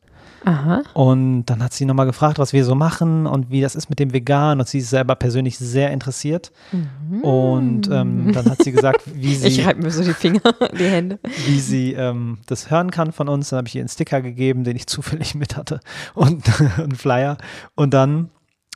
Aha. 0.46 0.84
Und 0.94 1.46
dann 1.46 1.64
hat 1.64 1.74
sie 1.74 1.86
nochmal 1.86 2.06
gefragt, 2.06 2.40
was 2.40 2.54
wir 2.54 2.66
so 2.66 2.76
machen 2.76 3.26
und 3.26 3.50
wie 3.50 3.62
das 3.62 3.76
ist 3.76 3.90
mit 3.90 4.00
dem 4.00 4.14
Vegan. 4.14 4.60
Und 4.60 4.68
sie 4.68 4.80
ist 4.80 4.90
selber 4.90 5.16
persönlich 5.16 5.58
sehr 5.58 5.92
interessiert. 5.92 6.52
Mhm. 6.72 7.22
Und 7.22 7.90
ähm, 7.92 8.32
dann 8.34 8.50
hat 8.50 8.64
sie 8.64 8.72
gesagt, 8.72 9.02
wie 9.14 9.36
sie. 9.36 9.48
Ich 9.48 9.66
reibe 9.66 9.82
mir 9.82 9.92
so 9.92 10.04
die 10.04 10.14
Finger, 10.14 10.42
die 10.78 10.88
Hände. 10.88 11.20
Wie 11.46 11.60
sie 11.60 11.94
ähm, 11.94 12.40
das 12.48 12.70
hören 12.70 12.92
kann 12.92 13.12
von 13.12 13.30
uns. 13.30 13.50
Dann 13.50 13.58
habe 13.58 13.68
ich 13.68 13.76
ihr 13.76 13.82
einen 13.82 13.90
Sticker 13.90 14.22
gegeben, 14.22 14.64
den 14.64 14.76
ich 14.76 14.88
zufällig 14.94 15.36
mit 15.36 15.56
hatte 15.56 15.80
und 16.14 16.44
einen 16.78 16.96
Flyer. 16.96 17.38
Und 17.76 17.94
dann 17.94 18.30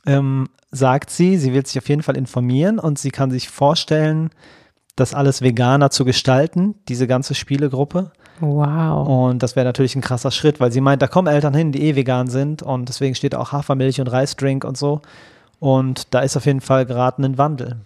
ähm, 0.05 0.47
sagt 0.71 1.09
sie, 1.09 1.37
sie 1.37 1.53
will 1.53 1.65
sich 1.65 1.77
auf 1.77 1.89
jeden 1.89 2.03
Fall 2.03 2.17
informieren 2.17 2.79
und 2.79 2.99
sie 2.99 3.11
kann 3.11 3.31
sich 3.31 3.49
vorstellen, 3.49 4.29
das 4.95 5.13
alles 5.13 5.41
veganer 5.41 5.91
zu 5.91 6.05
gestalten, 6.05 6.75
diese 6.87 7.07
ganze 7.07 7.35
Spielegruppe. 7.35 8.11
Wow. 8.39 9.07
Und 9.07 9.41
das 9.43 9.55
wäre 9.55 9.65
natürlich 9.65 9.95
ein 9.95 10.01
krasser 10.01 10.31
Schritt, 10.31 10.59
weil 10.59 10.71
sie 10.71 10.81
meint, 10.81 11.01
da 11.01 11.07
kommen 11.07 11.27
Eltern 11.27 11.53
hin, 11.53 11.71
die 11.71 11.83
eh 11.83 11.95
vegan 11.95 12.27
sind 12.27 12.61
und 12.61 12.89
deswegen 12.89 13.15
steht 13.15 13.35
auch 13.35 13.51
Hafermilch 13.51 13.99
und 13.99 14.07
Reisdrink 14.07 14.63
und 14.63 14.77
so. 14.77 15.01
Und 15.59 16.13
da 16.13 16.19
ist 16.19 16.37
auf 16.37 16.45
jeden 16.45 16.61
Fall 16.61 16.85
gerade 16.85 17.23
ein 17.23 17.37
Wandel. 17.37 17.77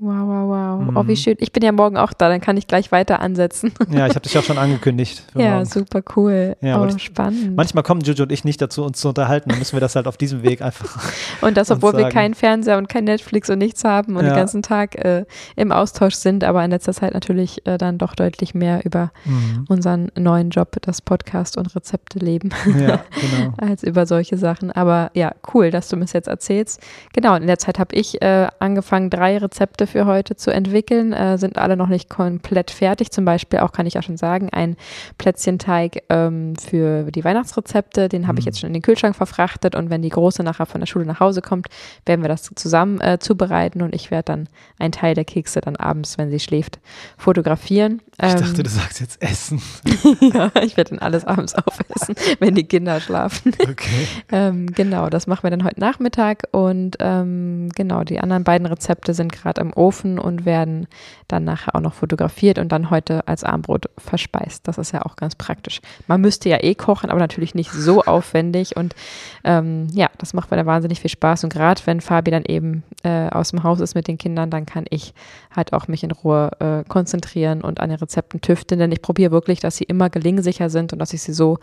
Wow, 0.00 0.26
wow, 0.26 0.48
wow. 0.48 0.80
Mhm. 0.80 0.96
Oh, 0.96 1.06
wie 1.06 1.16
schön. 1.16 1.36
Ich 1.38 1.52
bin 1.52 1.62
ja 1.62 1.70
morgen 1.70 1.96
auch 1.96 2.12
da, 2.12 2.28
dann 2.28 2.40
kann 2.40 2.56
ich 2.56 2.66
gleich 2.66 2.90
weiter 2.90 3.20
ansetzen. 3.20 3.72
Ja, 3.90 4.06
ich 4.06 4.16
habe 4.16 4.20
dich 4.20 4.36
auch 4.36 4.42
schon 4.44 4.58
angekündigt. 4.58 5.22
Ja, 5.34 5.52
morgen. 5.52 5.66
super 5.66 6.02
cool. 6.16 6.56
Ja, 6.60 6.82
oh, 6.82 6.98
spannend. 6.98 7.56
Manchmal 7.56 7.84
kommen 7.84 8.00
Juju 8.00 8.24
und 8.24 8.32
ich 8.32 8.44
nicht 8.44 8.60
dazu, 8.60 8.84
uns 8.84 9.00
zu 9.00 9.08
unterhalten. 9.08 9.50
Dann 9.50 9.58
müssen 9.58 9.74
wir 9.74 9.80
das 9.80 9.94
halt 9.94 10.08
auf 10.08 10.16
diesem 10.16 10.42
Weg 10.42 10.62
einfach. 10.62 11.00
und 11.42 11.56
das, 11.56 11.70
obwohl 11.70 11.96
wir 11.96 12.08
keinen 12.08 12.34
Fernseher 12.34 12.76
und 12.76 12.88
kein 12.88 13.04
Netflix 13.04 13.48
und 13.50 13.58
nichts 13.58 13.84
haben 13.84 14.16
und 14.16 14.24
ja. 14.24 14.32
den 14.32 14.36
ganzen 14.36 14.62
Tag 14.62 14.96
äh, 14.96 15.26
im 15.54 15.70
Austausch 15.70 16.16
sind, 16.16 16.42
aber 16.42 16.64
in 16.64 16.72
letzter 16.72 16.92
Zeit 16.92 17.14
natürlich 17.14 17.64
äh, 17.66 17.78
dann 17.78 17.96
doch 17.96 18.16
deutlich 18.16 18.52
mehr 18.52 18.84
über 18.84 19.12
mhm. 19.24 19.64
unseren 19.68 20.10
neuen 20.18 20.50
Job, 20.50 20.76
das 20.82 21.02
Podcast 21.02 21.56
und 21.56 21.74
Rezepte 21.76 22.18
leben, 22.18 22.50
ja, 22.66 23.00
genau. 23.20 23.54
als 23.58 23.84
über 23.84 24.06
solche 24.06 24.36
Sachen. 24.38 24.72
Aber 24.72 25.12
ja, 25.14 25.32
cool, 25.54 25.70
dass 25.70 25.88
du 25.88 25.96
mir 25.96 26.04
es 26.04 26.12
jetzt 26.12 26.28
erzählst. 26.28 26.82
Genau, 27.12 27.36
in 27.36 27.46
der 27.46 27.58
Zeit 27.58 27.78
habe 27.78 27.94
ich 27.94 28.20
äh, 28.22 28.48
angefangen, 28.58 29.08
drei 29.08 29.38
Rezepte 29.38 29.83
Rezepte 29.84 29.86
für 29.86 30.06
heute 30.06 30.36
zu 30.36 30.50
entwickeln, 30.50 31.12
äh, 31.12 31.38
sind 31.38 31.58
alle 31.58 31.76
noch 31.76 31.88
nicht 31.88 32.08
komplett 32.08 32.70
fertig. 32.70 33.10
Zum 33.10 33.24
Beispiel 33.24 33.60
auch, 33.60 33.72
kann 33.72 33.86
ich 33.86 33.94
ja 33.94 34.02
schon 34.02 34.16
sagen, 34.16 34.48
ein 34.50 34.76
Plätzchenteig 35.18 36.02
ähm, 36.08 36.56
für 36.56 37.10
die 37.10 37.24
Weihnachtsrezepte. 37.24 38.08
Den 38.08 38.26
habe 38.26 38.38
ich 38.38 38.44
mhm. 38.44 38.48
jetzt 38.48 38.60
schon 38.60 38.68
in 38.68 38.74
den 38.74 38.82
Kühlschrank 38.82 39.14
verfrachtet 39.16 39.74
und 39.74 39.90
wenn 39.90 40.02
die 40.02 40.08
Große 40.08 40.42
nachher 40.42 40.66
von 40.66 40.80
der 40.80 40.86
Schule 40.86 41.06
nach 41.06 41.20
Hause 41.20 41.42
kommt, 41.42 41.68
werden 42.06 42.22
wir 42.22 42.28
das 42.28 42.50
zusammen 42.54 43.00
äh, 43.00 43.18
zubereiten 43.18 43.82
und 43.82 43.94
ich 43.94 44.10
werde 44.10 44.24
dann 44.24 44.48
einen 44.78 44.92
Teil 44.92 45.14
der 45.14 45.24
Kekse 45.24 45.60
dann 45.60 45.76
abends, 45.76 46.18
wenn 46.18 46.30
sie 46.30 46.40
schläft, 46.40 46.78
fotografieren. 47.16 48.00
Ich 48.22 48.32
ähm, 48.32 48.40
dachte, 48.40 48.62
du 48.62 48.70
sagst 48.70 49.00
jetzt 49.00 49.20
Essen. 49.20 49.60
ja, 50.20 50.52
ich 50.62 50.76
werde 50.76 50.90
dann 50.90 50.98
alles 51.00 51.24
abends 51.24 51.54
aufessen, 51.54 52.14
wenn 52.38 52.54
die 52.54 52.64
Kinder 52.64 53.00
schlafen. 53.00 53.52
Okay. 53.60 54.06
ähm, 54.30 54.66
genau, 54.68 55.08
das 55.08 55.26
machen 55.26 55.42
wir 55.42 55.50
dann 55.50 55.64
heute 55.64 55.80
Nachmittag 55.80 56.44
und 56.52 56.96
ähm, 57.00 57.70
genau, 57.74 58.04
die 58.04 58.20
anderen 58.20 58.44
beiden 58.44 58.66
Rezepte 58.66 59.14
sind 59.14 59.32
gerade 59.32 59.60
im 59.60 59.72
Ofen 59.72 60.20
und 60.20 60.44
werden 60.44 60.86
dann 61.26 61.42
nachher 61.42 61.74
auch 61.74 61.80
noch 61.80 61.94
fotografiert 61.94 62.58
und 62.58 62.70
dann 62.70 62.90
heute 62.90 63.26
als 63.26 63.42
Armbrot 63.42 63.90
verspeist. 63.98 64.68
Das 64.68 64.78
ist 64.78 64.92
ja 64.92 65.02
auch 65.02 65.16
ganz 65.16 65.34
praktisch. 65.34 65.80
Man 66.06 66.20
müsste 66.20 66.48
ja 66.48 66.62
eh 66.62 66.76
kochen, 66.76 67.10
aber 67.10 67.18
natürlich 67.18 67.56
nicht 67.56 67.72
so 67.72 68.02
aufwendig 68.04 68.76
und 68.76 68.94
ähm, 69.42 69.88
ja, 69.92 70.08
das 70.18 70.34
macht 70.34 70.52
mir 70.52 70.56
da 70.56 70.66
wahnsinnig 70.66 71.00
viel 71.00 71.10
Spaß 71.10 71.42
und 71.42 71.52
gerade 71.52 71.80
wenn 71.86 72.00
Fabi 72.00 72.30
dann 72.30 72.44
eben 72.44 72.84
äh, 73.02 73.28
aus 73.28 73.50
dem 73.50 73.64
Haus 73.64 73.80
ist 73.80 73.96
mit 73.96 74.06
den 74.06 74.18
Kindern, 74.18 74.50
dann 74.50 74.66
kann 74.66 74.84
ich 74.88 75.14
halt 75.54 75.72
auch 75.72 75.88
mich 75.88 76.04
in 76.04 76.12
Ruhe 76.12 76.50
äh, 76.60 76.88
konzentrieren 76.88 77.60
und 77.60 77.80
an 77.80 77.88
den 77.88 78.03
Rezepten 78.04 78.40
tüfteln, 78.40 78.78
denn 78.78 78.92
ich 78.92 79.02
probiere 79.02 79.32
wirklich, 79.32 79.60
dass 79.60 79.76
sie 79.76 79.84
immer 79.84 80.10
gelingsicher 80.10 80.70
sind 80.70 80.92
und 80.92 80.98
dass 80.98 81.12
ich 81.12 81.22
sie 81.22 81.32
so 81.32 81.58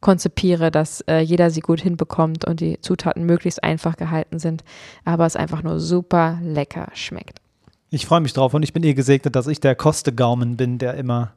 konzipiere, 0.00 0.70
dass 0.70 1.02
äh, 1.02 1.18
jeder 1.18 1.50
sie 1.50 1.60
gut 1.60 1.80
hinbekommt 1.80 2.44
und 2.44 2.60
die 2.60 2.80
Zutaten 2.80 3.24
möglichst 3.24 3.62
einfach 3.62 3.96
gehalten 3.96 4.38
sind, 4.38 4.64
aber 5.04 5.26
es 5.26 5.36
einfach 5.36 5.62
nur 5.62 5.78
super 5.78 6.38
lecker 6.42 6.88
schmeckt. 6.94 7.38
Ich 7.90 8.06
freue 8.06 8.20
mich 8.20 8.32
drauf 8.32 8.54
und 8.54 8.62
ich 8.62 8.72
bin 8.72 8.84
eh 8.84 8.94
gesegnet, 8.94 9.34
dass 9.34 9.46
ich 9.46 9.60
der 9.60 9.74
Kostegaumen 9.74 10.56
bin, 10.56 10.78
der 10.78 10.94
immer 10.94 11.32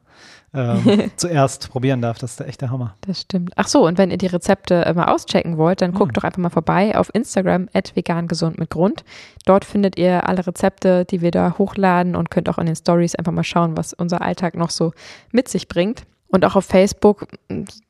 ähm, 0.54 1.10
zuerst 1.16 1.70
probieren 1.70 2.00
darf. 2.00 2.18
Das 2.18 2.32
ist 2.32 2.40
der 2.40 2.48
echte 2.48 2.70
Hammer. 2.70 2.94
Das 3.02 3.22
stimmt. 3.22 3.52
Ach 3.56 3.66
so, 3.66 3.86
und 3.86 3.98
wenn 3.98 4.10
ihr 4.10 4.18
die 4.18 4.26
Rezepte 4.26 4.90
mal 4.94 5.06
auschecken 5.06 5.58
wollt, 5.58 5.82
dann 5.82 5.92
guckt 5.92 6.10
hm. 6.10 6.12
doch 6.14 6.24
einfach 6.24 6.38
mal 6.38 6.50
vorbei 6.50 6.96
auf 6.96 7.10
Instagram 7.14 7.68
vegangesund 7.94 8.58
mit 8.58 8.70
Grund. 8.70 9.04
Dort 9.44 9.64
findet 9.64 9.98
ihr 9.98 10.28
alle 10.28 10.46
Rezepte, 10.46 11.04
die 11.04 11.20
wir 11.20 11.30
da 11.30 11.58
hochladen 11.58 12.16
und 12.16 12.30
könnt 12.30 12.48
auch 12.48 12.58
in 12.58 12.66
den 12.66 12.76
Stories 12.76 13.14
einfach 13.14 13.32
mal 13.32 13.44
schauen, 13.44 13.76
was 13.76 13.92
unser 13.92 14.22
Alltag 14.22 14.54
noch 14.54 14.70
so 14.70 14.92
mit 15.32 15.48
sich 15.48 15.68
bringt. 15.68 16.04
Und 16.28 16.44
auch 16.44 16.56
auf 16.56 16.64
Facebook 16.64 17.28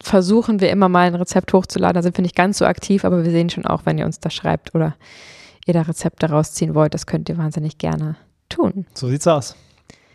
versuchen 0.03 0.61
wir 0.61 0.71
immer 0.71 0.91
mal 0.91 1.07
ein 1.07 1.15
Rezept 1.15 1.53
hochzuladen. 1.55 1.95
Da 1.95 2.03
sind 2.03 2.19
wir 2.19 2.23
nicht 2.23 2.37
ganz 2.37 2.59
so 2.59 2.67
aktiv, 2.67 3.05
aber 3.05 3.25
wir 3.25 3.31
sehen 3.31 3.49
schon 3.49 3.65
auch, 3.65 3.87
wenn 3.87 3.97
ihr 3.97 4.05
uns 4.05 4.21
da 4.21 4.29
schreibt 4.29 4.75
oder 4.75 4.97
ihr 5.65 5.73
da 5.73 5.83
Rezepte 5.83 6.29
rausziehen 6.29 6.75
wollt. 6.75 6.93
Das 6.93 7.07
könnt 7.07 7.29
ihr 7.31 7.39
wahnsinnig 7.39 7.79
gerne 7.79 8.17
tun. 8.51 8.87
So 8.93 9.09
sieht's 9.09 9.27
aus. 9.27 9.57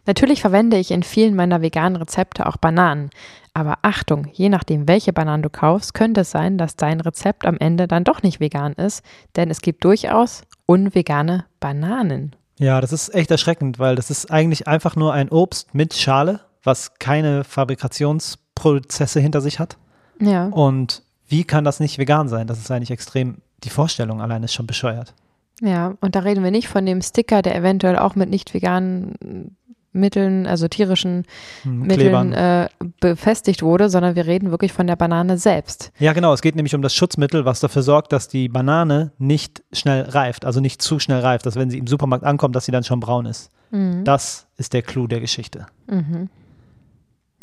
Natürlich 0.10 0.42
verwende 0.42 0.75
ich 0.78 0.89
in 0.89 1.04
vielen 1.04 1.36
meiner 1.36 1.62
veganen 1.62 1.96
Rezepte 1.96 2.48
auch 2.48 2.58
Bananen. 2.58 3.12
Aber 3.54 3.78
Achtung, 3.84 4.25
je 4.34 4.50
nachdem, 4.50 4.88
welche 4.88 5.13
Bananen 5.13 5.44
du 5.44 5.51
kaufst, 5.51 5.94
könnte 5.94 6.22
es 6.22 6.32
sein, 6.32 6.58
dass 6.58 6.75
dein 6.75 7.00
Rezept 7.00 7.46
am 7.46 7.58
Ende 7.60 7.88
dann 7.88 8.06
doch 8.06 8.24
nicht 8.24 8.39
vegan 8.39 8.74
ist, 8.74 9.04
denn 9.36 9.51
es 9.51 9.62
gibt 9.62 9.84
durchaus 9.84 10.42
unvegane 10.66 11.46
Bananen. 11.60 12.36
Ja, 12.58 12.82
das 12.82 12.92
ist 12.92 13.13
echt 13.13 13.30
erschreckend, 13.30 13.78
weil 13.78 13.96
das 13.96 14.10
ist 14.10 14.32
eigentlich 14.32 14.68
einfach 14.68 14.96
nur 14.96 15.13
ein 15.13 15.30
Obst 15.30 15.75
mit 15.75 15.94
Schale, 15.94 16.39
was 16.63 16.96
keine 16.96 17.44
Fabrikationsprozesse 17.44 19.20
hinter 19.20 19.42
sich 19.42 19.60
hat. 19.60 19.78
Ja. 20.20 20.48
Und 20.48 21.04
wie 21.28 21.44
kann 21.44 21.63
das 21.63 21.80
nicht 21.80 22.00
vegan 22.00 22.30
sein? 22.30 22.48
Das 22.48 22.58
ist 22.58 22.72
eigentlich 22.72 22.89
extrem, 22.89 23.44
die 23.63 23.70
Vorstellung 23.70 24.24
allein 24.24 24.42
ist 24.42 24.56
schon 24.56 24.66
bescheuert. 24.66 25.13
Ja, 25.62 25.94
und 26.01 26.16
da 26.16 26.22
reden 26.22 26.44
wir 26.44 26.50
nicht 26.50 26.68
von 26.68 26.88
dem 26.88 27.04
Sticker, 27.04 27.44
der 27.44 27.56
eventuell 27.56 28.00
auch 28.00 28.16
mit 28.16 28.32
nicht 28.32 28.56
veganen 28.56 29.56
Mitteln, 29.91 30.46
also 30.46 30.67
tierischen 30.67 31.25
hm, 31.63 31.81
Mitteln 31.81 32.34
äh, 32.34 32.69
befestigt 33.00 33.63
wurde, 33.63 33.89
sondern 33.89 34.15
wir 34.15 34.27
reden 34.27 34.51
wirklich 34.51 34.72
von 34.72 34.88
der 34.88 34.96
Banane 34.96 35.38
selbst. 35.38 35.91
Ja, 36.00 36.13
genau. 36.13 36.34
Es 36.34 36.41
geht 36.41 36.55
nämlich 36.55 36.75
um 36.75 36.81
das 36.81 36.93
Schutzmittel, 36.93 37.46
was 37.46 37.60
dafür 37.60 37.81
sorgt, 37.81 38.13
dass 38.13 38.27
die 38.27 38.50
Banane 38.50 39.12
nicht 39.17 39.63
schnell 39.72 40.03
reift, 40.03 40.46
also 40.46 40.60
nicht 40.60 40.81
zu 40.81 41.00
schnell 41.00 41.22
reift, 41.22 41.46
dass 41.46 41.55
wenn 41.55 41.69
sie 41.69 41.79
im 41.79 41.88
Supermarkt 41.88 42.24
ankommt, 42.24 42.55
dass 42.55 42.65
sie 42.65 42.72
dann 42.72 42.84
schon 42.84 43.00
braun 43.00 43.25
ist. 43.25 43.50
Mhm. 43.72 44.03
Das 44.03 44.48
ist 44.58 44.74
der 44.74 44.81
Clou 44.81 45.08
der 45.08 45.22
Geschichte. 45.22 45.65
Mhm. 45.88 46.29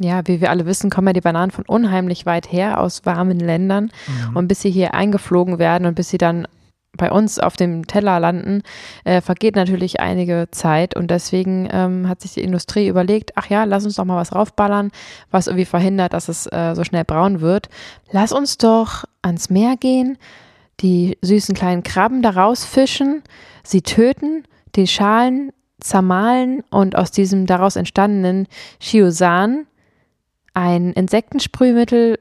Ja, 0.00 0.26
wie 0.26 0.40
wir 0.40 0.50
alle 0.50 0.66
wissen, 0.66 0.90
kommen 0.90 1.06
ja 1.06 1.12
die 1.14 1.22
Bananen 1.22 1.50
von 1.50 1.64
unheimlich 1.66 2.26
weit 2.26 2.52
her 2.52 2.80
aus 2.80 3.06
warmen 3.06 3.40
Ländern. 3.40 3.90
Mhm. 4.06 4.36
Und 4.36 4.48
bis 4.48 4.60
sie 4.60 4.70
hier 4.70 4.94
eingeflogen 4.94 5.58
werden 5.58 5.86
und 5.86 5.94
bis 5.94 6.10
sie 6.10 6.18
dann 6.18 6.46
bei 6.96 7.10
uns 7.10 7.38
auf 7.38 7.56
dem 7.56 7.86
Teller 7.86 8.20
landen, 8.20 8.62
äh, 9.04 9.20
vergeht 9.20 9.56
natürlich 9.56 10.00
einige 10.00 10.48
Zeit 10.50 10.96
und 10.96 11.10
deswegen 11.10 11.68
ähm, 11.70 12.08
hat 12.08 12.20
sich 12.20 12.34
die 12.34 12.42
Industrie 12.42 12.88
überlegt, 12.88 13.32
ach 13.36 13.48
ja, 13.48 13.64
lass 13.64 13.84
uns 13.84 13.96
doch 13.96 14.04
mal 14.04 14.16
was 14.16 14.34
raufballern, 14.34 14.90
was 15.30 15.46
irgendwie 15.46 15.64
verhindert, 15.64 16.12
dass 16.12 16.28
es 16.28 16.46
äh, 16.46 16.74
so 16.74 16.84
schnell 16.84 17.04
braun 17.04 17.40
wird. 17.40 17.68
Lass 18.10 18.32
uns 18.32 18.58
doch 18.58 19.04
ans 19.22 19.50
Meer 19.50 19.76
gehen, 19.76 20.18
die 20.80 21.18
süßen 21.22 21.54
kleinen 21.54 21.82
Krabben 21.82 22.22
da 22.22 22.30
rausfischen, 22.30 23.22
sie 23.62 23.82
töten, 23.82 24.44
die 24.74 24.86
Schalen 24.86 25.52
zermahlen 25.80 26.62
und 26.70 26.96
aus 26.96 27.10
diesem 27.10 27.46
daraus 27.46 27.76
entstandenen 27.76 28.46
Chiosan 28.78 29.66
ein 30.54 30.92
Insektensprühmittel 30.92 32.18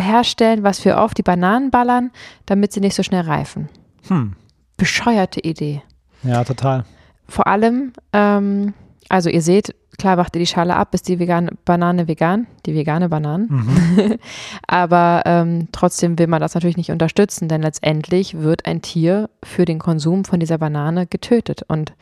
herstellen, 0.00 0.62
was 0.62 0.84
wir 0.84 1.00
auf 1.00 1.14
die 1.14 1.22
Bananen 1.22 1.70
ballern, 1.70 2.10
damit 2.46 2.72
sie 2.72 2.80
nicht 2.80 2.94
so 2.94 3.02
schnell 3.02 3.22
reifen. 3.22 3.68
Hm. 4.08 4.34
Bescheuerte 4.76 5.40
Idee. 5.40 5.82
Ja, 6.22 6.44
total. 6.44 6.84
Vor 7.28 7.46
allem, 7.46 7.92
ähm, 8.12 8.74
also 9.08 9.28
ihr 9.28 9.42
seht, 9.42 9.74
klar 9.98 10.16
macht 10.16 10.34
ihr 10.36 10.40
die 10.40 10.46
Schale 10.46 10.76
ab, 10.76 10.94
ist 10.94 11.08
die 11.08 11.18
vegane 11.18 11.50
Banane 11.64 12.08
vegan, 12.08 12.46
die 12.64 12.74
vegane 12.74 13.08
Banane. 13.08 13.46
Mhm. 13.48 14.18
Aber 14.66 15.22
ähm, 15.26 15.68
trotzdem 15.72 16.18
will 16.18 16.26
man 16.26 16.40
das 16.40 16.54
natürlich 16.54 16.76
nicht 16.76 16.90
unterstützen, 16.90 17.48
denn 17.48 17.62
letztendlich 17.62 18.38
wird 18.38 18.66
ein 18.66 18.82
Tier 18.82 19.28
für 19.42 19.64
den 19.64 19.78
Konsum 19.78 20.24
von 20.24 20.40
dieser 20.40 20.58
Banane 20.58 21.06
getötet. 21.06 21.62
Und 21.68 21.92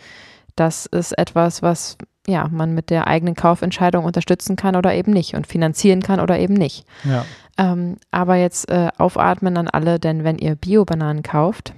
das 0.54 0.86
ist 0.86 1.18
etwas, 1.18 1.62
was 1.62 1.96
ja, 2.28 2.48
man 2.50 2.74
mit 2.74 2.90
der 2.90 3.06
eigenen 3.06 3.34
Kaufentscheidung 3.34 4.04
unterstützen 4.04 4.56
kann 4.56 4.76
oder 4.76 4.94
eben 4.94 5.12
nicht 5.12 5.34
und 5.34 5.46
finanzieren 5.46 6.02
kann 6.02 6.20
oder 6.20 6.38
eben 6.38 6.54
nicht. 6.54 6.84
Ja. 7.04 7.24
Ähm, 7.58 7.96
aber 8.10 8.36
jetzt 8.36 8.68
äh, 8.70 8.88
aufatmen 8.98 9.56
an 9.56 9.68
alle, 9.68 9.98
denn 9.98 10.24
wenn 10.24 10.38
ihr 10.38 10.56
Bio-Bananen 10.56 11.22
kauft, 11.22 11.72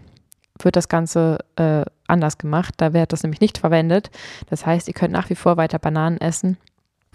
wird 0.65 0.77
das 0.77 0.88
Ganze 0.88 1.38
äh, 1.57 1.85
anders 2.07 2.38
gemacht. 2.38 2.75
Da 2.79 2.93
wird 2.93 3.12
das 3.12 3.23
nämlich 3.23 3.41
nicht 3.41 3.59
verwendet. 3.59 4.11
Das 4.50 4.67
heißt, 4.67 4.88
ihr 4.88 4.95
könnt 4.95 5.12
nach 5.12 5.31
wie 5.31 5.35
vor 5.35 5.57
weiter 5.57 5.79
Bananen 5.79 6.21
essen. 6.21 6.57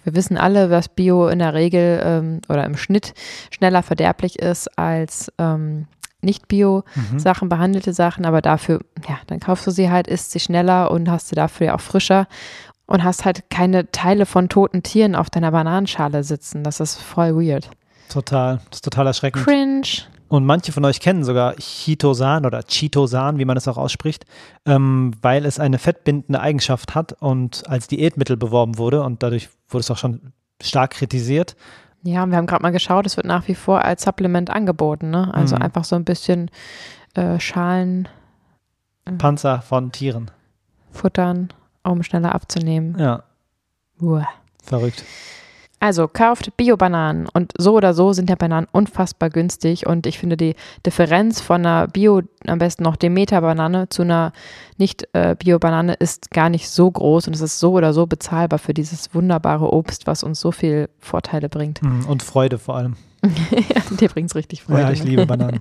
Wir 0.03 0.15
wissen 0.15 0.37
alle, 0.37 0.67
dass 0.67 0.89
Bio 0.89 1.27
in 1.27 1.39
der 1.39 1.53
Regel 1.53 2.01
ähm, 2.03 2.41
oder 2.49 2.65
im 2.65 2.75
Schnitt 2.75 3.13
schneller 3.51 3.83
verderblich 3.83 4.39
ist 4.39 4.77
als 4.77 5.31
ähm, 5.37 5.87
nicht 6.21 6.47
Bio-Sachen, 6.47 7.47
mhm. 7.47 7.49
behandelte 7.49 7.93
Sachen, 7.93 8.25
aber 8.25 8.41
dafür, 8.41 8.79
ja, 9.07 9.17
dann 9.27 9.39
kaufst 9.39 9.67
du 9.67 9.71
sie 9.71 9.89
halt, 9.89 10.07
isst 10.07 10.31
sie 10.31 10.39
schneller 10.39 10.91
und 10.91 11.09
hast 11.09 11.29
sie 11.29 11.35
dafür 11.35 11.67
ja 11.67 11.75
auch 11.75 11.81
frischer 11.81 12.27
und 12.85 13.03
hast 13.03 13.25
halt 13.25 13.49
keine 13.49 13.91
Teile 13.91 14.25
von 14.25 14.49
toten 14.49 14.83
Tieren 14.83 15.15
auf 15.15 15.29
deiner 15.29 15.51
Bananenschale 15.51 16.23
sitzen. 16.23 16.63
Das 16.63 16.79
ist 16.79 16.95
voll 16.95 17.35
weird. 17.35 17.69
Total, 18.09 18.59
das 18.69 18.77
ist 18.77 18.83
total 18.83 19.07
erschreckend. 19.07 19.43
Cringe. 19.43 19.87
Und 20.27 20.45
manche 20.45 20.71
von 20.71 20.83
euch 20.85 20.99
kennen 20.99 21.23
sogar 21.23 21.55
Chitosan 21.55 22.45
oder 22.45 22.63
Chitosan, 22.63 23.37
wie 23.37 23.45
man 23.45 23.57
es 23.57 23.67
auch 23.67 23.77
ausspricht, 23.77 24.25
ähm, 24.65 25.11
weil 25.21 25.45
es 25.45 25.59
eine 25.59 25.77
fettbindende 25.77 26.39
Eigenschaft 26.39 26.95
hat 26.95 27.13
und 27.21 27.69
als 27.69 27.87
Diätmittel 27.87 28.37
beworben 28.37 28.77
wurde 28.77 29.03
und 29.03 29.21
dadurch 29.21 29.49
wurde 29.69 29.81
es 29.81 29.91
auch 29.91 29.97
schon 29.97 30.33
stark 30.61 30.91
kritisiert. 30.91 31.55
Ja, 32.03 32.25
wir 32.25 32.35
haben 32.35 32.47
gerade 32.47 32.63
mal 32.63 32.71
geschaut, 32.71 33.05
es 33.05 33.15
wird 33.15 33.27
nach 33.27 33.47
wie 33.47 33.55
vor 33.55 33.85
als 33.85 34.03
Supplement 34.03 34.49
angeboten, 34.49 35.09
ne? 35.09 35.33
Also 35.33 35.55
mhm. 35.55 35.61
einfach 35.61 35.83
so 35.85 35.95
ein 35.95 36.03
bisschen 36.03 36.51
äh, 37.13 37.39
Schalen. 37.39 38.07
Äh, 39.05 39.13
Panzer 39.13 39.61
von 39.61 39.91
Tieren. 39.91 40.31
Futtern, 40.91 41.49
um 41.83 42.03
schneller 42.03 42.35
abzunehmen. 42.35 42.97
Ja. 42.99 43.23
Uah. 44.01 44.27
Verrückt. 44.61 45.03
Also 45.83 46.07
kauft 46.07 46.55
Bio-Bananen 46.55 47.27
und 47.33 47.51
so 47.57 47.73
oder 47.73 47.93
so 47.93 48.13
sind 48.13 48.29
ja 48.29 48.37
Bananen 48.37 48.67
unfassbar 48.71 49.29
günstig 49.29 49.85
und 49.85 50.07
ich 50.07 50.17
finde 50.17 50.37
die 50.37 50.55
Differenz 50.85 51.41
von 51.41 51.65
einer 51.65 51.89
Bio, 51.89 52.21
am 52.47 52.57
besten 52.57 52.83
noch 52.83 52.95
Demeter-Banane 52.95 53.89
zu 53.89 54.03
einer 54.03 54.31
nicht-Bio-Banane 54.77 55.95
äh, 55.95 55.97
ist 55.99 56.31
gar 56.31 56.47
nicht 56.47 56.69
so 56.69 56.89
groß 56.89 57.27
und 57.27 57.33
es 57.33 57.41
ist 57.41 57.59
so 57.59 57.73
oder 57.73 57.91
so 57.91 58.07
bezahlbar 58.07 58.59
für 58.59 58.73
dieses 58.73 59.13
wunderbare 59.13 59.73
Obst, 59.73 60.07
was 60.07 60.23
uns 60.23 60.39
so 60.39 60.53
viel 60.53 60.87
Vorteile 60.99 61.49
bringt. 61.49 61.81
Hm, 61.81 62.05
und 62.05 62.23
Freude 62.23 62.59
vor 62.59 62.77
allem. 62.77 62.95
ja, 63.51 63.81
dir 63.99 64.07
bringt 64.07 64.29
es 64.29 64.35
richtig 64.37 64.63
Freude. 64.63 64.83
Ja, 64.83 64.91
ich 64.91 65.03
liebe 65.03 65.25
Bananen. 65.25 65.59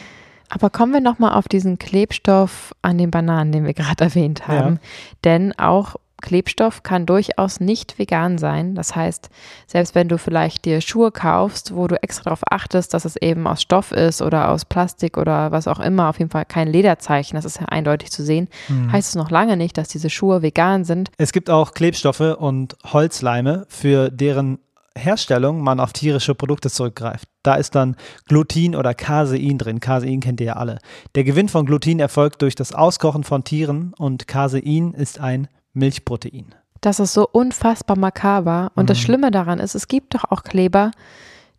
Aber 0.50 0.70
kommen 0.70 0.92
wir 0.92 1.00
nochmal 1.00 1.32
auf 1.32 1.48
diesen 1.48 1.80
Klebstoff 1.80 2.76
an 2.82 2.96
den 2.96 3.10
Bananen, 3.10 3.50
den 3.50 3.64
wir 3.64 3.74
gerade 3.74 4.04
erwähnt 4.04 4.46
haben. 4.46 4.74
Ja. 4.74 4.80
Denn 5.24 5.58
auch 5.58 5.96
Klebstoff 6.24 6.82
kann 6.82 7.04
durchaus 7.04 7.60
nicht 7.60 7.98
vegan 7.98 8.38
sein. 8.38 8.74
Das 8.74 8.96
heißt, 8.96 9.28
selbst 9.66 9.94
wenn 9.94 10.08
du 10.08 10.16
vielleicht 10.16 10.64
dir 10.64 10.80
Schuhe 10.80 11.12
kaufst, 11.12 11.76
wo 11.76 11.86
du 11.86 12.02
extra 12.02 12.24
darauf 12.24 12.40
achtest, 12.50 12.94
dass 12.94 13.04
es 13.04 13.16
eben 13.16 13.46
aus 13.46 13.60
Stoff 13.60 13.92
ist 13.92 14.22
oder 14.22 14.48
aus 14.48 14.64
Plastik 14.64 15.18
oder 15.18 15.52
was 15.52 15.68
auch 15.68 15.80
immer, 15.80 16.08
auf 16.08 16.18
jeden 16.18 16.30
Fall 16.30 16.46
kein 16.46 16.68
Lederzeichen, 16.68 17.36
das 17.36 17.44
ist 17.44 17.60
ja 17.60 17.66
eindeutig 17.66 18.10
zu 18.10 18.24
sehen, 18.24 18.48
mhm. 18.68 18.90
heißt 18.90 19.10
es 19.10 19.14
noch 19.16 19.30
lange 19.30 19.58
nicht, 19.58 19.76
dass 19.76 19.88
diese 19.88 20.08
Schuhe 20.08 20.40
vegan 20.40 20.84
sind. 20.84 21.10
Es 21.18 21.32
gibt 21.32 21.50
auch 21.50 21.74
Klebstoffe 21.74 22.36
und 22.38 22.74
Holzleime, 22.90 23.66
für 23.68 24.10
deren 24.10 24.58
Herstellung 24.96 25.60
man 25.60 25.78
auf 25.78 25.92
tierische 25.92 26.34
Produkte 26.34 26.70
zurückgreift. 26.70 27.28
Da 27.42 27.56
ist 27.56 27.74
dann 27.74 27.96
Glutin 28.28 28.74
oder 28.74 28.94
Casein 28.94 29.58
drin. 29.58 29.80
Casein 29.80 30.20
kennt 30.20 30.40
ihr 30.40 30.46
ja 30.46 30.52
alle. 30.54 30.78
Der 31.16 31.24
Gewinn 31.24 31.50
von 31.50 31.66
Glutin 31.66 32.00
erfolgt 32.00 32.40
durch 32.40 32.54
das 32.54 32.72
Auskochen 32.72 33.24
von 33.24 33.44
Tieren 33.44 33.92
und 33.98 34.26
Casein 34.26 34.94
ist 34.94 35.20
ein 35.20 35.48
Milchprotein. 35.74 36.54
Das 36.80 37.00
ist 37.00 37.12
so 37.12 37.28
unfassbar 37.30 37.98
makaber. 37.98 38.72
Und 38.74 38.84
mhm. 38.84 38.88
das 38.88 38.98
Schlimme 38.98 39.30
daran 39.30 39.58
ist, 39.58 39.74
es 39.74 39.88
gibt 39.88 40.14
doch 40.14 40.24
auch 40.30 40.42
Kleber, 40.42 40.90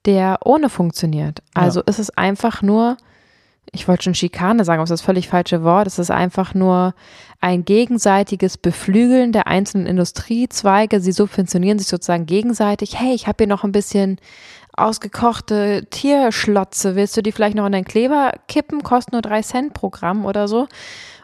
der 0.05 0.39
ohne 0.43 0.69
funktioniert. 0.69 1.41
Also 1.53 1.79
ja. 1.79 1.85
ist 1.87 1.99
es 1.99 2.11
einfach 2.11 2.61
nur, 2.61 2.97
ich 3.71 3.87
wollte 3.87 4.03
schon 4.03 4.15
Schikane 4.15 4.63
sagen, 4.63 4.79
aber 4.79 4.83
das 4.83 4.91
ist 4.91 5.01
das 5.01 5.05
völlig 5.05 5.27
falsche 5.27 5.63
Wort. 5.63 5.87
Es 5.87 5.99
ist 5.99 6.11
einfach 6.11 6.53
nur 6.53 6.93
ein 7.41 7.65
gegenseitiges 7.65 8.57
Beflügeln 8.57 9.31
der 9.31 9.47
einzelnen 9.47 9.87
Industriezweige. 9.87 11.01
Sie 11.01 11.11
subventionieren 11.11 11.79
sich 11.79 11.87
sozusagen 11.87 12.25
gegenseitig. 12.25 12.99
Hey, 12.99 13.13
ich 13.13 13.27
habe 13.27 13.37
hier 13.39 13.47
noch 13.47 13.63
ein 13.63 13.71
bisschen 13.71 14.19
ausgekochte 14.77 15.87
Tierschlotze. 15.89 16.95
Willst 16.95 17.15
du 17.17 17.21
die 17.21 17.31
vielleicht 17.31 17.55
noch 17.55 17.65
in 17.65 17.71
deinen 17.71 17.85
Kleber 17.85 18.31
kippen? 18.47 18.83
Kostet 18.83 19.13
nur 19.13 19.21
drei 19.21 19.41
Cent 19.41 19.73
pro 19.73 19.89
Gramm 19.89 20.25
oder 20.25 20.47
so 20.47 20.67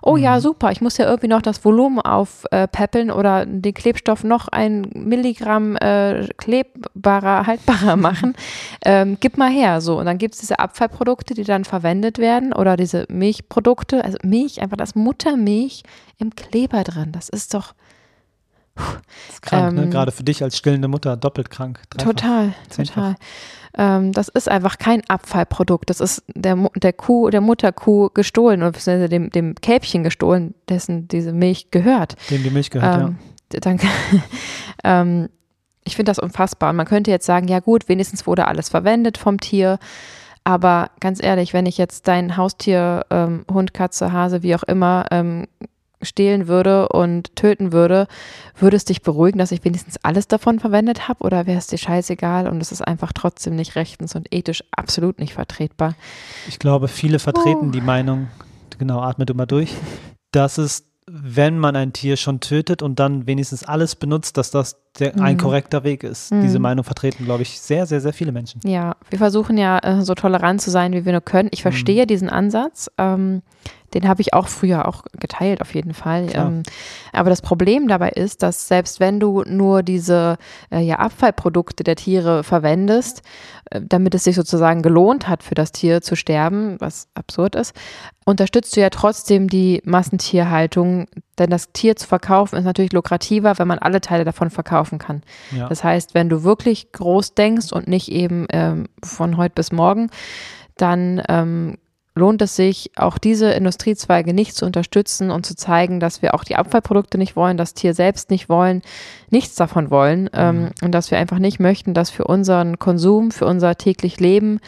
oh 0.02 0.18
ja, 0.18 0.36
mhm. 0.36 0.42
super, 0.42 0.72
ich 0.72 0.82
muss 0.82 0.98
ja 0.98 1.06
irgendwie 1.06 1.28
noch 1.28 1.42
das 1.42 1.64
Volumen 1.64 2.00
aufpäppeln 2.00 3.10
äh, 3.10 3.14
oder 3.14 3.46
den 3.46 3.74
Klebstoff 3.74 4.24
noch 4.24 4.48
ein 4.48 4.90
Milligramm 4.94 5.76
äh, 5.78 6.28
klebbarer, 6.38 7.46
haltbarer 7.48 7.96
machen. 7.98 8.34
ähm, 8.84 9.18
gib 9.20 9.38
mal 9.38 9.50
her, 9.52 9.82
so. 9.82 10.00
Und 10.00 10.06
dann 10.06 10.18
gibt 10.18 10.34
es 10.34 10.42
diese 10.42 10.60
Abfallprodukte, 10.60 11.34
die 11.34 11.44
dann 11.44 11.66
verwendet 11.66 12.18
werden 12.18 12.54
oder 12.54 12.78
diese 12.78 13.06
Milchprodukte, 13.10 14.04
also 14.04 14.18
Milch, 14.24 14.62
einfach 14.62 14.78
das 14.78 14.96
Muttermilch 14.96 15.84
im 16.18 16.36
Kleber 16.36 16.84
drin. 16.84 17.12
Das 17.12 17.30
ist 17.30 17.54
doch. 17.54 17.74
Das 18.76 19.36
ist 19.36 19.42
krank, 19.42 19.74
ne? 19.74 19.82
ähm, 19.82 19.86
ne? 19.88 19.92
Gerade 19.92 20.12
für 20.12 20.24
dich 20.24 20.44
als 20.44 20.58
stillende 20.58 20.88
Mutter 20.88 21.18
doppelt 21.18 21.50
krank. 21.50 21.82
Dreifach, 21.90 22.12
total, 22.12 22.54
zehnfach. 22.70 22.94
total. 22.96 23.16
Ähm, 23.78 24.12
das 24.12 24.28
ist 24.28 24.50
einfach 24.50 24.78
kein 24.78 25.02
Abfallprodukt. 25.10 25.90
Das 25.90 26.02
ist 26.02 26.24
der, 26.28 26.58
der 26.76 26.94
Kuh, 26.94 27.30
der 27.30 27.42
Mutterkuh 27.42 28.10
gestohlen 28.14 28.64
oder 28.64 29.08
dem, 29.08 29.30
dem 29.30 29.56
Kälbchen 29.56 30.04
gestohlen, 30.04 30.54
dessen 30.68 31.08
diese 31.08 31.32
Milch 31.32 31.72
gehört. 31.72 32.16
Dem 32.30 32.44
die 32.44 32.50
Milch 32.50 32.70
gehört, 32.70 33.02
ähm, 33.02 33.18
ja. 33.54 33.60
Danke. 33.60 33.88
ähm, 34.84 35.30
ich 35.84 35.96
finde 35.96 36.10
das 36.12 36.20
unfassbar. 36.20 36.74
Man 36.74 36.86
könnte 36.86 37.12
jetzt 37.12 37.26
sagen, 37.26 37.48
ja 37.48 37.60
gut, 37.60 37.90
wenigstens 37.90 38.28
wurde 38.28 38.48
alles 38.48 38.70
verwendet 38.70 39.18
vom 39.18 39.40
Tier. 39.40 39.80
Aber 40.44 40.90
ganz 41.00 41.22
ehrlich, 41.22 41.54
wenn 41.54 41.66
ich 41.66 41.78
jetzt 41.78 42.08
dein 42.08 42.38
Haustier, 42.38 43.06
ähm, 43.10 43.46
Hund, 43.52 43.74
Katze, 43.74 44.12
Hase, 44.12 44.44
wie 44.44 44.56
auch 44.56 44.64
immer, 44.64 45.06
ähm, 45.12 45.48
stehlen 46.02 46.48
würde 46.48 46.90
und 46.90 47.36
töten 47.36 47.72
würde, 47.72 48.08
würde 48.58 48.78
es 48.78 48.86
dich 48.86 49.02
beruhigen, 49.02 49.40
dass 49.40 49.52
ich 49.52 49.64
wenigstens 49.64 49.98
alles 50.04 50.28
davon 50.28 50.60
verwendet 50.60 51.08
habe 51.08 51.24
oder 51.24 51.48
wäre 51.48 51.58
es 51.58 51.68
dir 51.68 51.78
scheißegal 51.78 52.48
und 52.48 52.62
es 52.62 52.72
ist 52.72 52.82
einfach 52.82 53.14
trotzdem 53.14 53.56
nicht 53.56 53.76
rechtens 53.76 54.16
und 54.16 54.34
ethisch 54.34 54.64
absolut 54.72 55.20
nicht 55.20 55.34
vertretbar? 55.34 55.96
Ich 56.48 56.60
glaube, 56.60 56.88
viele 56.88 57.20
vertreten 57.20 57.70
oh. 57.70 57.72
die 57.72 57.82
Meinung, 57.82 58.28
genau, 58.78 59.02
atme 59.02 59.26
du 59.26 59.34
mal 59.34 59.46
durch, 59.46 59.74
dass 60.32 60.58
es 60.58 60.86
wenn 61.14 61.60
man 61.60 61.76
ein 61.76 61.92
Tier 61.92 62.16
schon 62.16 62.40
tötet 62.40 62.82
und 62.82 63.00
dann 63.00 63.28
wenigstens 63.28 63.64
alles 63.64 63.96
benutzt, 63.96 64.38
dass 64.38 64.52
das 64.52 64.81
der, 65.00 65.20
ein 65.20 65.36
mhm. 65.36 65.40
korrekter 65.40 65.84
Weg 65.84 66.04
ist. 66.04 66.32
Mhm. 66.32 66.42
Diese 66.42 66.60
Meinung 66.60 66.84
vertreten, 66.84 67.26
glaube 67.26 67.44
ich, 67.44 67.60
sehr, 67.60 67.86
sehr, 67.86 68.02
sehr 68.02 68.14
viele 68.14 68.32
Menschen. 68.32 68.62
Ja, 68.64 68.96
wir 69.10 69.20
versuchen 69.20 69.58
ja 69.58 69.80
äh, 69.80 70.02
so 70.02 70.16
tolerant 70.16 70.62
zu 70.62 70.70
sein, 70.70 70.94
wie 70.94 71.06
wir 71.06 71.12
nur 71.12 71.22
können. 71.22 71.50
Ich 71.52 71.62
verstehe 71.62 72.04
mhm. 72.04 72.08
diesen 72.08 72.30
Ansatz. 72.30 72.90
Ähm, 72.98 73.42
den 73.94 74.08
habe 74.08 74.22
ich 74.22 74.34
auch 74.34 74.48
früher 74.48 74.88
auch 74.88 75.04
geteilt, 75.20 75.62
auf 75.62 75.74
jeden 75.76 75.94
Fall. 75.94 76.28
Ähm, 76.34 76.64
aber 77.12 77.30
das 77.30 77.42
Problem 77.42 77.88
dabei 77.88 78.10
ist, 78.10 78.42
dass 78.42 78.68
selbst 78.68 79.00
wenn 79.00 79.20
du 79.20 79.44
nur 79.46 79.84
diese 79.84 80.38
äh, 80.72 80.80
ja, 80.80 81.00
Abfallprodukte 81.00 81.84
der 81.84 81.98
Tiere 81.98 82.44
verwendest, 82.44 83.22
äh, 83.70 83.82
damit 83.84 84.16
es 84.16 84.24
sich 84.24 84.36
sozusagen 84.36 84.82
gelohnt 84.82 85.28
hat, 85.28 85.44
für 85.44 85.56
das 85.56 85.74
Tier 85.74 86.02
zu 86.02 86.16
sterben, 86.16 86.78
was 86.80 87.10
absurd 87.16 87.56
ist, 87.56 87.76
unterstützt 88.26 88.76
du 88.78 88.82
ja 88.82 88.90
trotzdem 88.90 89.50
die 89.50 89.82
Massentierhaltung, 89.84 91.08
denn 91.40 91.50
das 91.50 91.72
Tier 91.72 91.96
zu 91.96 92.08
verkaufen 92.08 92.58
ist 92.58 92.66
natürlich 92.66 92.94
lukrativer, 92.94 93.58
wenn 93.58 93.68
man 93.68 93.80
alle 93.80 94.02
Teile 94.02 94.26
davon 94.26 94.50
verkaufen 94.50 95.00
kann. 95.00 95.24
Ja. 95.56 95.70
Das 95.70 95.84
heißt, 95.84 96.14
wenn 96.14 96.30
du 96.30 96.44
wirklich 96.44 96.92
groß 96.92 97.34
denkst 97.34 97.72
und 97.72 97.88
nicht 97.88 98.12
eben 98.12 98.48
ähm, 98.52 98.88
von 99.04 99.38
heute 99.38 99.56
bis 99.56 99.72
morgen, 99.72 100.10
dann 100.76 101.22
ähm, 101.30 101.78
lohnt 102.14 102.42
es 102.42 102.56
sich, 102.56 102.92
auch 102.98 103.18
diese 103.18 103.52
Industriezweige 103.52 104.34
nicht 104.34 104.56
zu 104.56 104.66
unterstützen 104.66 105.32
und 105.32 105.46
zu 105.46 105.56
zeigen, 105.56 106.00
dass 106.00 106.22
wir 106.22 106.34
auch 106.34 106.44
die 106.44 106.58
Abfallprodukte 106.58 107.18
nicht 107.18 107.36
wollen, 107.36 107.56
das 107.56 107.74
Tier 107.74 107.94
selbst 107.94 108.30
nicht 108.30 108.50
wollen, 108.50 108.82
nichts 109.30 109.56
davon 109.56 109.90
wollen 109.90 110.30
ähm, 110.34 110.64
mhm. 110.64 110.72
und 110.82 110.92
dass 110.92 111.12
wir 111.12 111.18
einfach 111.18 111.40
nicht 111.40 111.60
möchten, 111.60 111.94
dass 111.94 112.10
für 112.10 112.26
unseren 112.26 112.80
Konsum, 112.80 113.32
für 113.32 113.46
unser 113.46 113.78
täglich 113.78 114.20
Leben 114.20 114.60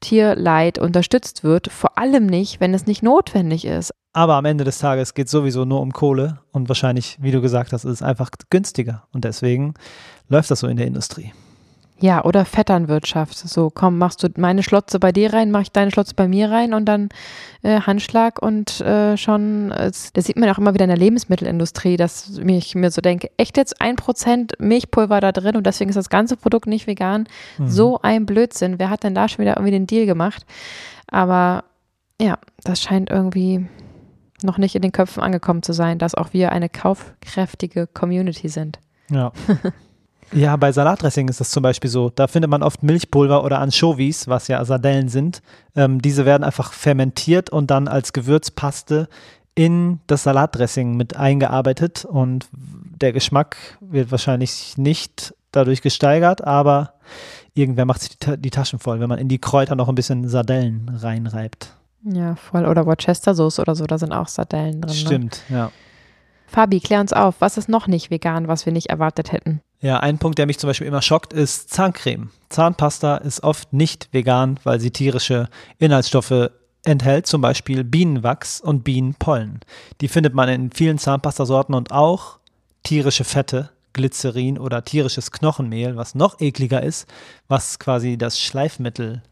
Tierleid 0.00 0.78
unterstützt 0.78 1.44
wird, 1.44 1.70
vor 1.70 1.98
allem 1.98 2.26
nicht, 2.26 2.60
wenn 2.60 2.74
es 2.74 2.86
nicht 2.86 3.02
notwendig 3.02 3.64
ist. 3.64 3.92
Aber 4.12 4.34
am 4.34 4.44
Ende 4.44 4.64
des 4.64 4.78
Tages 4.78 5.14
geht 5.14 5.26
es 5.26 5.32
sowieso 5.32 5.64
nur 5.64 5.80
um 5.80 5.92
Kohle 5.92 6.38
und 6.52 6.68
wahrscheinlich, 6.68 7.16
wie 7.20 7.32
du 7.32 7.40
gesagt 7.40 7.72
hast, 7.72 7.84
ist 7.84 7.92
es 7.92 8.02
einfach 8.02 8.30
günstiger 8.48 9.08
und 9.12 9.24
deswegen 9.24 9.74
läuft 10.28 10.50
das 10.50 10.60
so 10.60 10.68
in 10.68 10.76
der 10.76 10.86
Industrie. 10.86 11.32
Ja, 12.00 12.24
oder 12.24 12.44
Vetternwirtschaft. 12.44 13.36
So, 13.36 13.70
komm, 13.70 13.98
machst 13.98 14.22
du 14.22 14.28
meine 14.36 14.64
Schlotze 14.64 14.98
bei 14.98 15.12
dir 15.12 15.32
rein, 15.32 15.52
mach 15.52 15.62
ich 15.62 15.70
deine 15.70 15.92
Schlotze 15.92 16.14
bei 16.14 16.26
mir 16.26 16.50
rein 16.50 16.74
und 16.74 16.86
dann 16.86 17.08
äh, 17.62 17.80
Handschlag 17.80 18.42
und 18.42 18.80
äh, 18.80 19.16
schon, 19.16 19.70
äh, 19.70 19.92
das 20.12 20.24
sieht 20.24 20.36
man 20.36 20.50
auch 20.50 20.58
immer 20.58 20.74
wieder 20.74 20.84
in 20.84 20.90
der 20.90 20.98
Lebensmittelindustrie, 20.98 21.96
dass 21.96 22.38
ich 22.38 22.74
mir 22.74 22.90
so 22.90 23.00
denke, 23.00 23.30
echt 23.36 23.56
jetzt 23.56 23.80
ein 23.80 23.94
Prozent 23.94 24.54
Milchpulver 24.58 25.20
da 25.20 25.30
drin 25.30 25.56
und 25.56 25.66
deswegen 25.66 25.88
ist 25.88 25.96
das 25.96 26.10
ganze 26.10 26.36
Produkt 26.36 26.66
nicht 26.66 26.88
vegan. 26.88 27.28
Mhm. 27.58 27.68
So 27.68 28.00
ein 28.02 28.26
Blödsinn. 28.26 28.80
Wer 28.80 28.90
hat 28.90 29.04
denn 29.04 29.14
da 29.14 29.28
schon 29.28 29.44
wieder 29.44 29.56
irgendwie 29.56 29.72
den 29.72 29.86
Deal 29.86 30.06
gemacht? 30.06 30.44
Aber 31.06 31.64
ja, 32.20 32.38
das 32.64 32.82
scheint 32.82 33.08
irgendwie 33.08 33.66
noch 34.42 34.58
nicht 34.58 34.74
in 34.74 34.82
den 34.82 34.92
Köpfen 34.92 35.22
angekommen 35.22 35.62
zu 35.62 35.72
sein, 35.72 35.98
dass 35.98 36.16
auch 36.16 36.32
wir 36.32 36.50
eine 36.50 36.68
kaufkräftige 36.68 37.86
Community 37.86 38.48
sind. 38.48 38.80
Ja. 39.10 39.32
Ja, 40.32 40.56
bei 40.56 40.72
Salatdressing 40.72 41.28
ist 41.28 41.40
das 41.40 41.50
zum 41.50 41.62
Beispiel 41.62 41.90
so. 41.90 42.10
Da 42.10 42.26
findet 42.26 42.50
man 42.50 42.62
oft 42.62 42.82
Milchpulver 42.82 43.44
oder 43.44 43.60
Anchovies, 43.60 44.28
was 44.28 44.48
ja 44.48 44.64
Sardellen 44.64 45.08
sind. 45.08 45.42
Ähm, 45.76 46.00
diese 46.02 46.24
werden 46.24 46.44
einfach 46.44 46.72
fermentiert 46.72 47.50
und 47.50 47.70
dann 47.70 47.88
als 47.88 48.12
Gewürzpaste 48.12 49.08
in 49.54 50.00
das 50.06 50.24
Salatdressing 50.24 50.96
mit 50.96 51.16
eingearbeitet 51.16 52.04
und 52.04 52.48
der 52.52 53.12
Geschmack 53.12 53.56
wird 53.80 54.10
wahrscheinlich 54.10 54.76
nicht 54.76 55.34
dadurch 55.52 55.80
gesteigert, 55.82 56.42
aber 56.42 56.94
irgendwer 57.54 57.84
macht 57.84 58.00
sich 58.00 58.18
die, 58.18 58.36
die 58.36 58.50
Taschen 58.50 58.80
voll, 58.80 59.00
wenn 59.00 59.08
man 59.08 59.18
in 59.18 59.28
die 59.28 59.38
Kräuter 59.38 59.76
noch 59.76 59.88
ein 59.88 59.94
bisschen 59.94 60.28
Sardellen 60.28 60.90
reinreibt. 61.00 61.72
Ja, 62.04 62.34
voll. 62.34 62.66
Oder 62.66 62.84
Worcester 62.84 63.34
Sauce 63.34 63.60
oder 63.60 63.74
so, 63.74 63.86
da 63.86 63.96
sind 63.96 64.12
auch 64.12 64.28
Sardellen 64.28 64.80
drin. 64.80 64.90
Ne? 64.90 64.94
Stimmt, 64.94 65.42
ne? 65.48 65.56
ja. 65.56 65.70
Fabi, 66.46 66.80
klär 66.80 67.00
uns 67.00 67.12
auf, 67.12 67.36
was 67.40 67.56
ist 67.56 67.68
noch 67.68 67.86
nicht 67.86 68.10
vegan, 68.10 68.48
was 68.48 68.66
wir 68.66 68.72
nicht 68.72 68.90
erwartet 68.90 69.32
hätten? 69.32 69.60
Ja, 69.80 70.00
ein 70.00 70.18
Punkt, 70.18 70.38
der 70.38 70.46
mich 70.46 70.58
zum 70.58 70.68
Beispiel 70.68 70.86
immer 70.86 71.02
schockt, 71.02 71.32
ist 71.32 71.70
Zahncreme. 71.70 72.30
Zahnpasta 72.48 73.18
ist 73.18 73.42
oft 73.42 73.72
nicht 73.72 74.08
vegan, 74.12 74.58
weil 74.64 74.80
sie 74.80 74.90
tierische 74.90 75.48
Inhaltsstoffe 75.78 76.50
enthält, 76.84 77.26
zum 77.26 77.40
Beispiel 77.40 77.84
Bienenwachs 77.84 78.60
und 78.60 78.84
Bienenpollen. 78.84 79.60
Die 80.00 80.08
findet 80.08 80.34
man 80.34 80.48
in 80.48 80.70
vielen 80.70 80.98
Zahnpastasorten 80.98 81.74
und 81.74 81.92
auch 81.92 82.38
tierische 82.82 83.24
Fette, 83.24 83.70
Glycerin 83.92 84.58
oder 84.58 84.84
tierisches 84.84 85.30
Knochenmehl, 85.30 85.96
was 85.96 86.14
noch 86.14 86.40
ekliger 86.40 86.82
ist, 86.82 87.06
was 87.48 87.78
quasi 87.78 88.18
das 88.18 88.40
Schleifmittel 88.40 89.22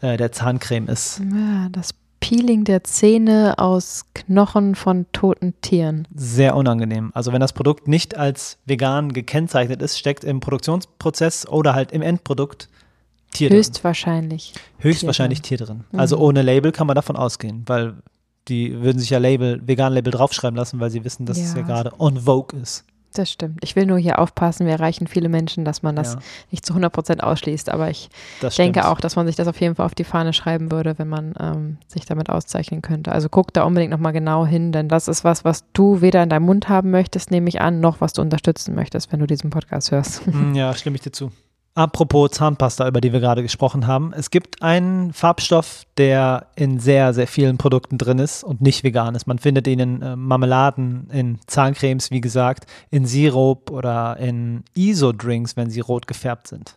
äh, 0.00 0.16
der 0.16 0.32
Zahncreme 0.32 0.88
ist. 0.88 1.20
Ja, 1.20 1.68
das 1.70 1.92
Peeling 2.20 2.64
der 2.64 2.84
Zähne 2.84 3.54
aus 3.58 4.06
Knochen 4.14 4.74
von 4.74 5.06
toten 5.12 5.54
Tieren. 5.60 6.06
Sehr 6.14 6.56
unangenehm. 6.56 7.10
Also 7.14 7.32
wenn 7.32 7.40
das 7.40 7.52
Produkt 7.52 7.88
nicht 7.88 8.16
als 8.16 8.58
vegan 8.66 9.12
gekennzeichnet 9.12 9.82
ist, 9.82 9.98
steckt 9.98 10.24
im 10.24 10.40
Produktionsprozess 10.40 11.46
oder 11.48 11.74
halt 11.74 11.92
im 11.92 12.02
Endprodukt 12.02 12.68
Tier 13.32 13.50
Höchstwahrscheinlich. 13.50 14.52
drin. 14.52 14.62
Höchstwahrscheinlich 14.78 15.42
Tier 15.42 15.58
drin. 15.58 15.84
Mhm. 15.92 16.00
Also 16.00 16.18
ohne 16.18 16.42
Label 16.42 16.72
kann 16.72 16.86
man 16.86 16.96
davon 16.96 17.16
ausgehen, 17.16 17.62
weil 17.66 17.94
die 18.48 18.80
würden 18.80 18.98
sich 18.98 19.10
ja 19.10 19.18
Label, 19.18 19.60
Vegan-Label 19.66 20.10
draufschreiben 20.10 20.56
lassen, 20.56 20.80
weil 20.80 20.90
sie 20.90 21.04
wissen, 21.04 21.26
dass 21.26 21.38
ja. 21.38 21.44
es 21.44 21.54
ja 21.54 21.62
gerade 21.62 21.92
on 21.98 22.20
vogue 22.20 22.58
ist. 22.58 22.84
Das 23.14 23.30
stimmt. 23.30 23.58
Ich 23.62 23.74
will 23.74 23.86
nur 23.86 23.98
hier 23.98 24.18
aufpassen, 24.18 24.66
wir 24.66 24.74
erreichen 24.74 25.06
viele 25.06 25.28
Menschen, 25.28 25.64
dass 25.64 25.82
man 25.82 25.96
das 25.96 26.14
ja. 26.14 26.20
nicht 26.50 26.64
zu 26.64 26.72
100 26.74 26.92
Prozent 26.92 27.22
ausschließt. 27.22 27.70
Aber 27.70 27.90
ich 27.90 28.10
das 28.40 28.56
denke 28.56 28.80
stimmt. 28.80 28.92
auch, 28.92 29.00
dass 29.00 29.16
man 29.16 29.26
sich 29.26 29.36
das 29.36 29.48
auf 29.48 29.60
jeden 29.60 29.74
Fall 29.74 29.86
auf 29.86 29.94
die 29.94 30.04
Fahne 30.04 30.32
schreiben 30.32 30.70
würde, 30.70 30.98
wenn 30.98 31.08
man 31.08 31.34
ähm, 31.40 31.78
sich 31.86 32.04
damit 32.04 32.28
auszeichnen 32.28 32.82
könnte. 32.82 33.10
Also 33.12 33.28
guck 33.28 33.52
da 33.52 33.64
unbedingt 33.64 33.90
nochmal 33.92 34.12
genau 34.12 34.46
hin, 34.46 34.72
denn 34.72 34.88
das 34.88 35.08
ist 35.08 35.24
was, 35.24 35.44
was 35.44 35.64
du 35.72 36.00
weder 36.00 36.22
in 36.22 36.28
deinem 36.28 36.44
Mund 36.44 36.68
haben 36.68 36.90
möchtest, 36.90 37.30
nehme 37.30 37.48
ich 37.48 37.60
an, 37.60 37.80
noch 37.80 38.00
was 38.00 38.12
du 38.12 38.22
unterstützen 38.22 38.74
möchtest, 38.74 39.10
wenn 39.12 39.20
du 39.20 39.26
diesen 39.26 39.50
Podcast 39.50 39.90
hörst. 39.90 40.26
Hm, 40.26 40.54
ja, 40.54 40.74
stimme 40.74 40.96
ich 40.96 41.02
dir 41.02 41.12
zu. 41.12 41.32
Apropos 41.78 42.32
Zahnpasta, 42.32 42.88
über 42.88 43.00
die 43.00 43.12
wir 43.12 43.20
gerade 43.20 43.40
gesprochen 43.40 43.86
haben. 43.86 44.12
Es 44.12 44.32
gibt 44.32 44.62
einen 44.62 45.12
Farbstoff, 45.12 45.84
der 45.96 46.48
in 46.56 46.80
sehr, 46.80 47.14
sehr 47.14 47.28
vielen 47.28 47.56
Produkten 47.56 47.98
drin 47.98 48.18
ist 48.18 48.42
und 48.42 48.60
nicht 48.60 48.82
vegan 48.82 49.14
ist. 49.14 49.28
Man 49.28 49.38
findet 49.38 49.68
ihn 49.68 49.78
in 49.78 50.02
äh, 50.02 50.16
Marmeladen, 50.16 51.08
in 51.12 51.38
Zahncremes, 51.46 52.10
wie 52.10 52.20
gesagt, 52.20 52.66
in 52.90 53.06
Sirup 53.06 53.70
oder 53.70 54.16
in 54.16 54.64
ISO-Drinks, 54.74 55.56
wenn 55.56 55.70
sie 55.70 55.78
rot 55.78 56.08
gefärbt 56.08 56.48
sind. 56.48 56.76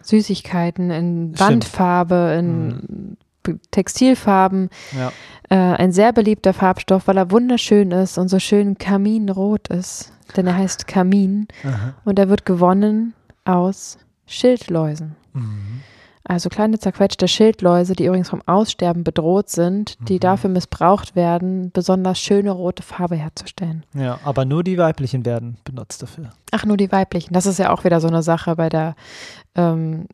Süßigkeiten, 0.00 0.90
in 0.92 1.38
Wandfarbe, 1.38 2.34
in 2.38 3.18
hm. 3.44 3.58
Textilfarben. 3.70 4.70
Ja. 4.96 5.12
Äh, 5.50 5.76
ein 5.76 5.92
sehr 5.92 6.14
beliebter 6.14 6.54
Farbstoff, 6.54 7.06
weil 7.06 7.18
er 7.18 7.30
wunderschön 7.30 7.90
ist 7.90 8.16
und 8.16 8.28
so 8.28 8.38
schön 8.38 8.78
kaminrot 8.78 9.68
ist. 9.68 10.10
Denn 10.38 10.46
er 10.46 10.56
heißt 10.56 10.86
Kamin 10.86 11.48
Aha. 11.64 11.92
und 12.06 12.18
er 12.18 12.30
wird 12.30 12.46
gewonnen 12.46 13.12
aus 13.44 13.98
Schildläusen. 14.28 15.16
Mhm. 15.32 15.80
Also 16.24 16.50
kleine 16.50 16.78
zerquetschte 16.78 17.26
Schildläuse, 17.26 17.94
die 17.94 18.04
übrigens 18.04 18.28
vom 18.28 18.42
Aussterben 18.44 19.02
bedroht 19.02 19.48
sind, 19.48 19.96
die 20.08 20.16
Mhm. 20.16 20.20
dafür 20.20 20.50
missbraucht 20.50 21.16
werden, 21.16 21.70
besonders 21.72 22.20
schöne 22.20 22.50
rote 22.50 22.82
Farbe 22.82 23.16
herzustellen. 23.16 23.84
Ja, 23.94 24.18
aber 24.24 24.44
nur 24.44 24.62
die 24.62 24.76
weiblichen 24.76 25.24
werden 25.24 25.56
benutzt 25.64 26.02
dafür. 26.02 26.30
Ach, 26.50 26.66
nur 26.66 26.76
die 26.76 26.92
weiblichen. 26.92 27.32
Das 27.32 27.46
ist 27.46 27.58
ja 27.58 27.72
auch 27.72 27.84
wieder 27.84 28.00
so 28.02 28.08
eine 28.08 28.22
Sache 28.22 28.56
bei 28.56 28.68
der 28.68 28.94
ähm, 29.54 30.06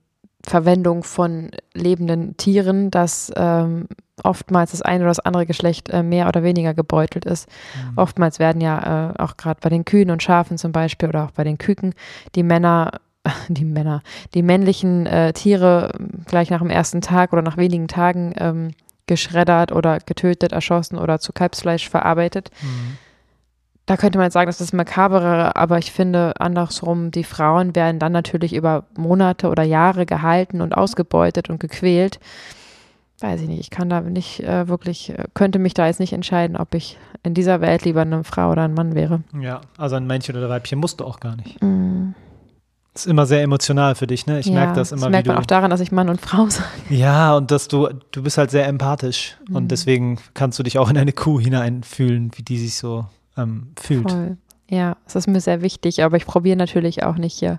Verwendung 0.46 1.02
von 1.02 1.50
lebenden 1.72 2.36
Tieren, 2.36 2.90
dass 2.92 3.32
ähm, 3.34 3.88
oftmals 4.22 4.70
das 4.70 4.82
eine 4.82 5.00
oder 5.02 5.10
das 5.10 5.18
andere 5.20 5.46
Geschlecht 5.46 5.88
äh, 5.88 6.02
mehr 6.04 6.28
oder 6.28 6.44
weniger 6.44 6.74
gebeutelt 6.74 7.24
ist. 7.24 7.48
Mhm. 7.90 7.98
Oftmals 7.98 8.38
werden 8.38 8.60
ja 8.60 9.10
äh, 9.10 9.14
auch 9.22 9.36
gerade 9.36 9.58
bei 9.60 9.68
den 9.70 9.84
Kühen 9.84 10.10
und 10.12 10.22
Schafen 10.22 10.58
zum 10.58 10.70
Beispiel 10.70 11.08
oder 11.08 11.24
auch 11.24 11.30
bei 11.32 11.42
den 11.44 11.58
Küken 11.58 11.94
die 12.36 12.42
Männer, 12.44 12.92
die 13.48 13.64
Männer, 13.64 14.02
die 14.34 14.42
männlichen 14.42 15.06
äh, 15.06 15.32
Tiere 15.32 15.92
ähm, 15.98 16.24
gleich 16.26 16.50
nach 16.50 16.60
dem 16.60 16.70
ersten 16.70 17.00
Tag 17.00 17.32
oder 17.32 17.42
nach 17.42 17.56
wenigen 17.56 17.88
Tagen 17.88 18.34
ähm, 18.38 18.70
geschreddert 19.06 19.72
oder 19.72 19.98
getötet, 19.98 20.52
erschossen 20.52 20.98
oder 20.98 21.18
zu 21.18 21.32
Kalbsfleisch 21.32 21.88
verarbeitet. 21.88 22.50
Mhm. 22.62 22.98
Da 23.86 23.98
könnte 23.98 24.16
man 24.16 24.26
jetzt 24.26 24.32
sagen, 24.32 24.48
das 24.48 24.62
ist 24.62 24.72
makaberer, 24.72 25.56
aber 25.56 25.76
ich 25.76 25.92
finde 25.92 26.32
andersrum, 26.40 27.10
die 27.10 27.24
Frauen 27.24 27.76
werden 27.76 27.98
dann 27.98 28.12
natürlich 28.12 28.54
über 28.54 28.84
Monate 28.96 29.48
oder 29.48 29.62
Jahre 29.62 30.06
gehalten 30.06 30.62
und 30.62 30.74
ausgebeutet 30.74 31.50
und 31.50 31.60
gequält. 31.60 32.18
Weiß 33.20 33.42
ich 33.42 33.48
nicht, 33.48 33.60
ich 33.60 33.70
kann 33.70 33.90
da 33.90 34.00
nicht 34.00 34.40
äh, 34.40 34.68
wirklich, 34.68 35.10
äh, 35.10 35.24
könnte 35.34 35.58
mich 35.58 35.74
da 35.74 35.86
jetzt 35.86 36.00
nicht 36.00 36.14
entscheiden, 36.14 36.56
ob 36.56 36.74
ich 36.74 36.98
in 37.22 37.34
dieser 37.34 37.60
Welt 37.60 37.84
lieber 37.84 38.00
eine 38.00 38.24
Frau 38.24 38.52
oder 38.52 38.62
ein 38.62 38.74
Mann 38.74 38.94
wäre. 38.94 39.22
Ja, 39.38 39.60
also 39.76 39.96
ein 39.96 40.06
Männchen 40.06 40.36
oder 40.36 40.48
Weibchen 40.48 40.78
musst 40.78 41.00
du 41.00 41.04
auch 41.04 41.20
gar 41.20 41.36
nicht. 41.36 41.62
Mm, 41.62 42.14
Ist 42.94 43.06
immer 43.06 43.26
sehr 43.26 43.42
emotional 43.42 43.94
für 43.96 44.06
dich, 44.06 44.26
ne? 44.26 44.38
Ich 44.38 44.46
ja, 44.46 44.52
merke 44.54 44.74
das 44.74 44.92
immer, 44.92 45.02
das 45.02 45.10
merkt 45.10 45.26
du. 45.26 45.32
man 45.32 45.40
auch 45.42 45.46
daran, 45.46 45.70
dass 45.70 45.80
ich 45.80 45.90
Mann 45.90 46.08
und 46.08 46.20
Frau 46.20 46.48
sage. 46.48 46.68
Ja, 46.90 47.36
und 47.36 47.50
dass 47.50 47.66
du, 47.68 47.88
du 48.12 48.22
bist 48.22 48.38
halt 48.38 48.50
sehr 48.52 48.66
empathisch 48.66 49.36
Mhm. 49.48 49.56
und 49.56 49.68
deswegen 49.72 50.18
kannst 50.34 50.58
du 50.58 50.62
dich 50.62 50.78
auch 50.78 50.88
in 50.90 50.96
eine 50.96 51.12
Kuh 51.12 51.40
hineinfühlen, 51.40 52.30
wie 52.36 52.42
die 52.42 52.58
sich 52.58 52.76
so 52.76 53.06
ähm, 53.36 53.72
fühlt. 53.76 54.10
Voll. 54.10 54.36
Ja, 54.70 54.96
es 55.06 55.14
ist 55.16 55.26
mir 55.26 55.40
sehr 55.40 55.60
wichtig, 55.60 56.02
aber 56.04 56.16
ich 56.16 56.24
probiere 56.24 56.56
natürlich 56.56 57.02
auch 57.02 57.16
nicht 57.16 57.38
hier 57.38 57.58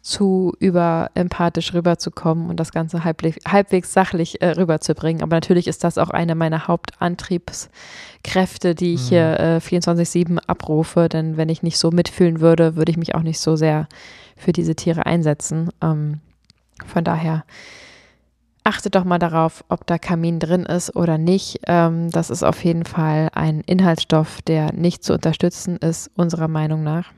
zu 0.00 0.54
überempathisch 0.60 1.74
rüberzukommen 1.74 2.48
und 2.48 2.58
das 2.58 2.72
Ganze 2.72 3.04
halbwegs, 3.04 3.38
halbwegs 3.46 3.92
sachlich 3.92 4.40
äh, 4.40 4.50
rüberzubringen. 4.50 5.22
Aber 5.22 5.36
natürlich 5.36 5.66
ist 5.66 5.84
das 5.84 5.98
auch 5.98 6.10
eine 6.10 6.34
meiner 6.34 6.68
Hauptantriebskräfte, 6.68 8.74
die 8.74 8.94
ich 8.94 9.02
Mhm. 9.02 9.08
hier 9.08 9.40
äh, 9.40 9.56
24-7 9.58 10.38
abrufe. 10.46 11.08
Denn 11.08 11.36
wenn 11.36 11.48
ich 11.48 11.62
nicht 11.62 11.78
so 11.78 11.90
mitfühlen 11.90 12.40
würde, 12.40 12.76
würde 12.76 12.90
ich 12.90 12.96
mich 12.96 13.14
auch 13.14 13.22
nicht 13.22 13.40
so 13.40 13.56
sehr 13.56 13.88
für 14.36 14.52
diese 14.52 14.74
Tiere 14.76 15.06
einsetzen. 15.06 15.70
Ähm, 15.82 16.20
von 16.86 17.04
daher 17.04 17.44
achtet 18.64 18.94
doch 18.94 19.04
mal 19.04 19.18
darauf, 19.18 19.64
ob 19.68 19.86
da 19.86 19.98
Kamin 19.98 20.38
drin 20.38 20.64
ist 20.64 20.94
oder 20.94 21.18
nicht. 21.18 21.60
Ähm, 21.66 22.10
das 22.10 22.30
ist 22.30 22.44
auf 22.44 22.64
jeden 22.64 22.84
Fall 22.84 23.30
ein 23.34 23.62
Inhaltsstoff, 23.62 24.42
der 24.42 24.72
nicht 24.72 25.02
zu 25.02 25.14
unterstützen 25.14 25.76
ist, 25.78 26.10
unserer 26.16 26.48
Meinung 26.48 26.84
nach. 26.84 27.12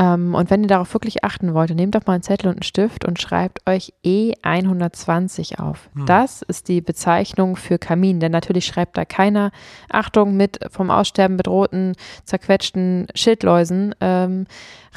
Ähm, 0.00 0.34
und 0.34 0.50
wenn 0.50 0.62
ihr 0.62 0.68
darauf 0.68 0.94
wirklich 0.94 1.24
achten 1.24 1.52
wollt, 1.52 1.74
nehmt 1.74 1.94
doch 1.94 2.06
mal 2.06 2.14
einen 2.14 2.22
Zettel 2.22 2.48
und 2.48 2.54
einen 2.54 2.62
Stift 2.62 3.04
und 3.04 3.20
schreibt 3.20 3.68
euch 3.68 3.92
E120 4.04 5.60
auf. 5.60 5.90
Hm. 5.94 6.06
Das 6.06 6.40
ist 6.40 6.68
die 6.68 6.80
Bezeichnung 6.80 7.56
für 7.56 7.78
Kamin, 7.78 8.18
denn 8.18 8.32
natürlich 8.32 8.64
schreibt 8.64 8.96
da 8.96 9.04
keiner 9.04 9.52
Achtung 9.90 10.36
mit 10.36 10.58
vom 10.70 10.90
Aussterben 10.90 11.36
bedrohten, 11.36 11.94
zerquetschten 12.24 13.08
Schildläusen 13.14 13.94
ähm, 14.00 14.46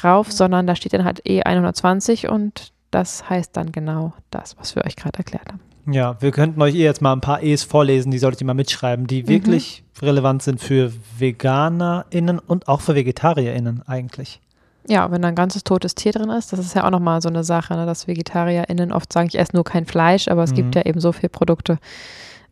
rauf, 0.02 0.32
sondern 0.32 0.66
da 0.66 0.74
steht 0.74 0.94
dann 0.94 1.04
halt 1.04 1.22
E120 1.26 2.28
und 2.28 2.72
das 2.90 3.28
heißt 3.28 3.56
dann 3.56 3.72
genau 3.72 4.14
das, 4.30 4.56
was 4.58 4.74
wir 4.74 4.86
euch 4.86 4.96
gerade 4.96 5.18
erklärt 5.18 5.48
haben. 5.48 5.60
Ja, 5.92 6.16
wir 6.22 6.30
könnten 6.30 6.62
euch 6.62 6.74
eh 6.74 6.82
jetzt 6.82 7.02
mal 7.02 7.12
ein 7.12 7.20
paar 7.20 7.42
E's 7.42 7.62
vorlesen, 7.62 8.10
die 8.10 8.18
solltet 8.18 8.40
ihr 8.40 8.46
mal 8.46 8.54
mitschreiben, 8.54 9.06
die 9.06 9.22
Mhm. 9.22 9.28
wirklich 9.28 9.84
relevant 10.00 10.42
sind 10.42 10.60
für 10.62 10.90
VeganerInnen 11.18 12.38
und 12.38 12.68
auch 12.68 12.80
für 12.80 12.94
VegetarierInnen 12.94 13.82
eigentlich. 13.86 14.40
Ja, 14.88 15.10
wenn 15.10 15.22
da 15.22 15.28
ein 15.28 15.34
ganzes 15.34 15.64
totes 15.64 15.94
Tier 15.94 16.12
drin 16.12 16.28
ist, 16.30 16.52
das 16.52 16.60
ist 16.60 16.74
ja 16.74 16.84
auch 16.84 16.90
nochmal 16.90 17.22
so 17.22 17.28
eine 17.30 17.42
Sache, 17.44 17.74
ne, 17.74 17.86
dass 17.86 18.06
VegetarierInnen 18.06 18.92
oft 18.92 19.10
sagen, 19.12 19.28
ich 19.28 19.38
esse 19.38 19.54
nur 19.56 19.64
kein 19.64 19.86
Fleisch, 19.86 20.28
aber 20.28 20.42
es 20.42 20.50
Mhm. 20.50 20.56
gibt 20.56 20.74
ja 20.74 20.82
eben 20.82 21.00
so 21.00 21.12
viele 21.12 21.30
Produkte, 21.30 21.78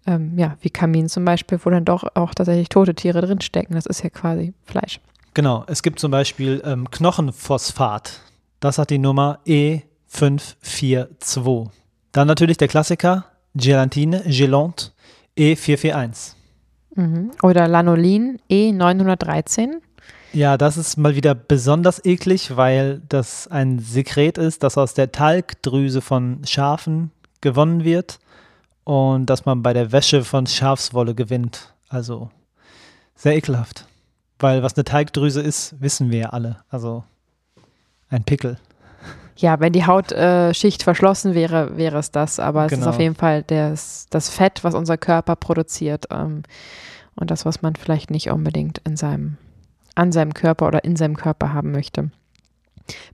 ähm, 0.07 0.33
ja, 0.39 0.57
wie 0.63 0.71
Kamin 0.71 1.09
zum 1.09 1.25
Beispiel, 1.25 1.61
wo 1.63 1.71
dann 1.71 1.85
doch 1.85 2.05
auch 2.15 2.35
tatsächlich 2.35 2.69
tote 2.71 2.95
Tiere 2.95 3.21
drinstecken. 3.21 3.75
Das 3.77 3.87
ist 3.87 4.03
ja 4.03 4.11
quasi 4.11 4.55
Fleisch. 4.65 5.01
Genau, 5.35 5.65
es 5.67 5.83
gibt 5.83 5.99
zum 6.01 6.11
Beispiel 6.11 6.63
ähm, 6.65 6.91
Knochenphosphat. 6.91 8.21
Das 8.61 8.79
hat 8.79 8.91
die 8.91 8.99
Nummer 8.99 9.39
E542. 9.47 11.69
Dann 12.13 12.27
natürlich 12.29 12.57
der 12.57 12.69
Klassiker 12.69 13.27
Gelatine, 13.55 14.23
Gelante 14.27 14.87
E441. 15.39 16.33
Mhm. 16.95 17.31
Oder 17.43 17.69
Lanolin 17.69 18.39
E913. 18.51 19.75
Ja, 20.33 20.57
das 20.57 20.77
ist 20.77 20.97
mal 20.97 21.15
wieder 21.15 21.35
besonders 21.35 22.03
eklig, 22.05 22.57
weil 22.57 23.03
das 23.09 23.49
ein 23.49 23.79
Sekret 23.79 24.39
ist, 24.39 24.63
das 24.63 24.79
aus 24.79 24.95
der 24.95 25.13
Talgdrüse 25.13 26.01
von 26.01 26.41
Schafen 26.47 27.11
gewonnen 27.43 27.85
wird 27.85 28.19
und 28.85 29.27
das 29.27 29.45
man 29.45 29.63
bei 29.63 29.73
der 29.75 29.93
Wäsche 29.93 30.25
von 30.25 30.47
Schafswolle 30.47 31.15
gewinnt. 31.15 31.75
Also 31.89 32.31
sehr 33.15 33.37
ekelhaft. 33.37 33.87
Weil 34.39 34.63
was 34.63 34.75
eine 34.75 34.85
Talgdrüse 34.85 35.41
ist, 35.41 35.81
wissen 35.81 36.11
wir 36.11 36.19
ja 36.19 36.29
alle. 36.31 36.57
Also 36.71 37.05
ein 38.09 38.25
Pickel. 38.25 38.59
Ja, 39.37 39.61
wenn 39.61 39.73
die 39.73 39.87
Hautschicht 39.87 40.83
äh, 40.83 40.85
verschlossen 40.85 41.35
wäre, 41.35 41.77
wäre 41.77 41.99
es 41.99 42.11
das. 42.11 42.39
Aber 42.39 42.65
es 42.67 42.71
Genau. 42.71 42.83
ist 42.83 42.89
auf 42.89 42.99
jeden 43.01 43.15
Fall 43.15 43.43
das, 43.45 44.07
das 44.11 44.29
Fett, 44.31 44.65
was 44.65 44.75
unser 44.75 44.97
Körper 44.99 45.37
produziert. 45.37 46.07
Ähm, 46.11 46.43
und 47.15 47.31
das, 47.31 47.45
was 47.45 47.63
man 47.63 47.77
vielleicht 47.77 48.11
nicht 48.11 48.31
unbedingt 48.31 48.79
in 48.85 48.97
seinem, 48.97 49.37
an 49.95 50.13
seinem 50.13 50.35
Körper 50.35 50.69
oder 50.69 50.85
in 50.85 50.97
seinem 50.97 51.17
Körper 51.17 51.53
haben 51.53 51.73
möchte. 51.73 52.11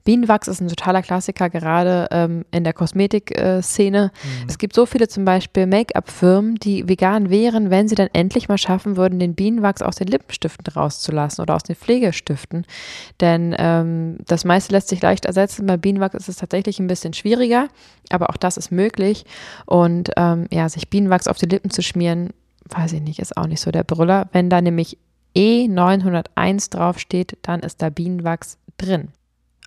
Bienenwachs 0.03 0.47
ist 0.47 0.61
ein 0.61 0.67
totaler 0.67 1.01
Klassiker, 1.01 1.49
gerade 1.49 2.07
ähm, 2.11 2.45
in 2.51 2.63
der 2.63 2.73
Kosmetikszene. 2.73 4.11
Es 4.47 4.57
gibt 4.57 4.75
so 4.75 4.85
viele 4.85 5.07
zum 5.07 5.25
Beispiel 5.25 5.67
Make-up-Firmen, 5.67 6.55
die 6.55 6.87
vegan 6.87 7.29
wären, 7.29 7.69
wenn 7.69 7.87
sie 7.87 7.95
dann 7.95 8.09
endlich 8.13 8.49
mal 8.49 8.57
schaffen 8.57 8.97
würden, 8.97 9.19
den 9.19 9.35
Bienenwachs 9.35 9.81
aus 9.81 9.95
den 9.95 10.07
Lippenstiften 10.07 10.73
rauszulassen 10.73 11.41
oder 11.41 11.55
aus 11.55 11.63
den 11.63 11.75
Pflegestiften. 11.75 12.65
Denn 13.21 13.55
ähm, 13.57 14.17
das 14.25 14.45
meiste 14.45 14.73
lässt 14.73 14.89
sich 14.89 15.01
leicht 15.01 15.25
ersetzen. 15.25 15.65
Bei 15.65 15.77
Bienenwachs 15.77 16.15
ist 16.15 16.29
es 16.29 16.37
tatsächlich 16.37 16.79
ein 16.79 16.87
bisschen 16.87 17.13
schwieriger, 17.13 17.67
aber 18.09 18.29
auch 18.29 18.37
das 18.37 18.57
ist 18.57 18.71
möglich. 18.71 19.25
Und 19.65 20.11
ähm, 20.17 20.47
ja, 20.51 20.67
sich 20.69 20.89
Bienenwachs 20.89 21.27
auf 21.27 21.37
die 21.37 21.45
Lippen 21.45 21.69
zu 21.69 21.81
schmieren, 21.81 22.31
weiß 22.69 22.93
ich 22.93 23.01
nicht, 23.01 23.19
ist 23.19 23.37
auch 23.37 23.47
nicht 23.47 23.61
so 23.61 23.71
der 23.71 23.83
Brüller. 23.83 24.29
Wenn 24.31 24.49
da 24.49 24.61
nämlich 24.61 24.97
E901 25.39 26.69
draufsteht, 26.71 27.37
dann 27.43 27.61
ist 27.61 27.81
da 27.81 27.89
Bienenwachs 27.89 28.57
drin. 28.77 29.09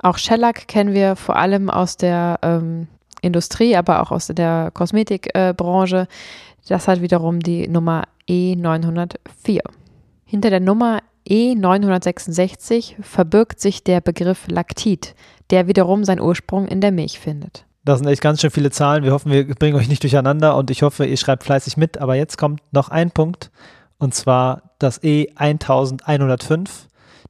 Auch 0.01 0.19
Shellac 0.19 0.69
kennen 0.69 0.93
wir 0.93 1.17
vor 1.17 1.37
allem 1.37 1.71
aus 1.71 1.97
der 1.97 2.39
ähm, 2.43 2.89
Industrie, 3.23 3.75
aber 3.77 4.03
auch 4.03 4.11
aus 4.11 4.27
der 4.27 4.71
Kosmetikbranche. 4.75 6.09
das 6.69 6.89
hat 6.89 7.01
wiederum 7.01 7.41
die 7.41 7.69
Nummer 7.69 8.05
E904. 8.29 9.61
Hinter 10.25 10.51
der 10.51 10.61
Nummer 10.61 11.01
E966 11.27 13.03
verbirgt 13.03 13.61
sich 13.61 13.83
der 13.83 14.01
Begriff 14.03 14.49
Laktit, 14.49 15.15
der 15.51 15.69
wiederum 15.69 16.05
seinen 16.05 16.21
Ursprung 16.21 16.67
in 16.67 16.83
der 16.83 16.93
Milch 16.93 17.19
findet. 17.19 17.65
Das 17.85 17.99
sind 17.99 18.09
echt 18.09 18.21
ganz 18.21 18.41
schön 18.41 18.51
viele 18.51 18.71
Zahlen. 18.71 19.05
Wir 19.05 19.13
hoffen, 19.13 19.33
wir 19.33 19.47
bringen 19.55 19.77
euch 19.77 19.89
nicht 19.89 20.03
durcheinander 20.03 20.57
und 20.57 20.71
ich 20.71 20.83
hoffe, 20.83 21.07
ihr 21.07 21.17
schreibt 21.17 21.45
fleißig 21.45 21.77
mit. 21.77 21.99
Aber 21.99 22.15
jetzt 22.15 22.39
kommt 22.39 22.61
noch 22.73 22.91
ein 22.91 23.11
Punkt 23.11 23.51
und 24.03 24.15
zwar 24.15 24.63
das 24.81 25.01
E1105. 25.01 26.69